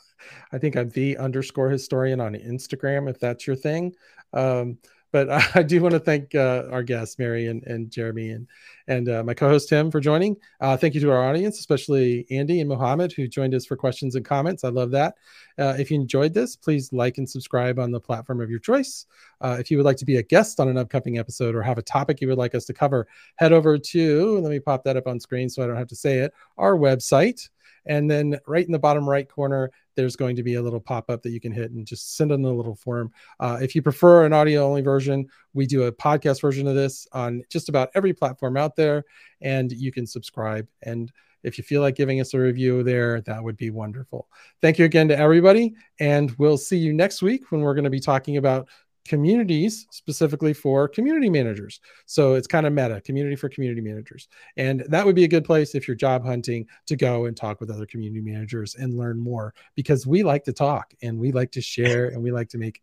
[0.52, 3.94] I think I'm the underscore historian on Instagram, if that's your thing.
[4.32, 4.78] Um,
[5.12, 8.46] but I do want to thank uh, our guests, Mary and, and Jeremy, and
[8.86, 10.36] and uh, my co-host Tim for joining.
[10.60, 14.14] Uh, thank you to our audience, especially Andy and Mohammed, who joined us for questions
[14.14, 14.64] and comments.
[14.64, 15.14] I love that.
[15.58, 19.06] Uh, if you enjoyed this, please like and subscribe on the platform of your choice.
[19.40, 21.78] Uh, if you would like to be a guest on an upcoming episode or have
[21.78, 23.06] a topic you would like us to cover,
[23.36, 25.96] head over to let me pop that up on screen so I don't have to
[25.96, 26.32] say it.
[26.56, 27.48] Our website.
[27.86, 31.10] And then right in the bottom right corner, there's going to be a little pop
[31.10, 33.10] up that you can hit and just send in a little form.
[33.40, 37.08] Uh, if you prefer an audio only version, we do a podcast version of this
[37.12, 39.04] on just about every platform out there,
[39.40, 40.68] and you can subscribe.
[40.84, 41.10] And
[41.42, 44.28] if you feel like giving us a review there, that would be wonderful.
[44.62, 47.90] Thank you again to everybody, and we'll see you next week when we're going to
[47.90, 48.68] be talking about
[49.04, 51.80] communities specifically for community managers.
[52.06, 54.28] So it's kind of meta, community for community managers.
[54.56, 57.60] And that would be a good place if you're job hunting to go and talk
[57.60, 61.52] with other community managers and learn more because we like to talk and we like
[61.52, 62.82] to share and we like to make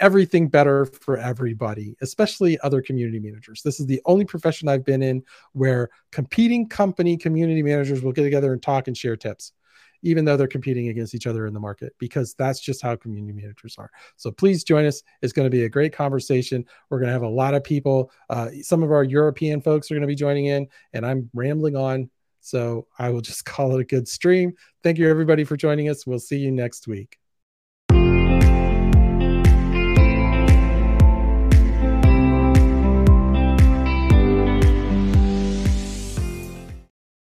[0.00, 3.62] everything better for everybody, especially other community managers.
[3.62, 8.24] This is the only profession I've been in where competing company community managers will get
[8.24, 9.52] together and talk and share tips
[10.04, 13.32] even though they're competing against each other in the market, because that's just how community
[13.32, 13.90] managers are.
[14.16, 15.02] So please join us.
[15.22, 16.64] It's going to be a great conversation.
[16.90, 18.12] We're going to have a lot of people.
[18.30, 21.74] Uh, some of our European folks are going to be joining in, and I'm rambling
[21.74, 22.10] on.
[22.40, 24.52] So I will just call it a good stream.
[24.82, 26.06] Thank you, everybody, for joining us.
[26.06, 27.18] We'll see you next week.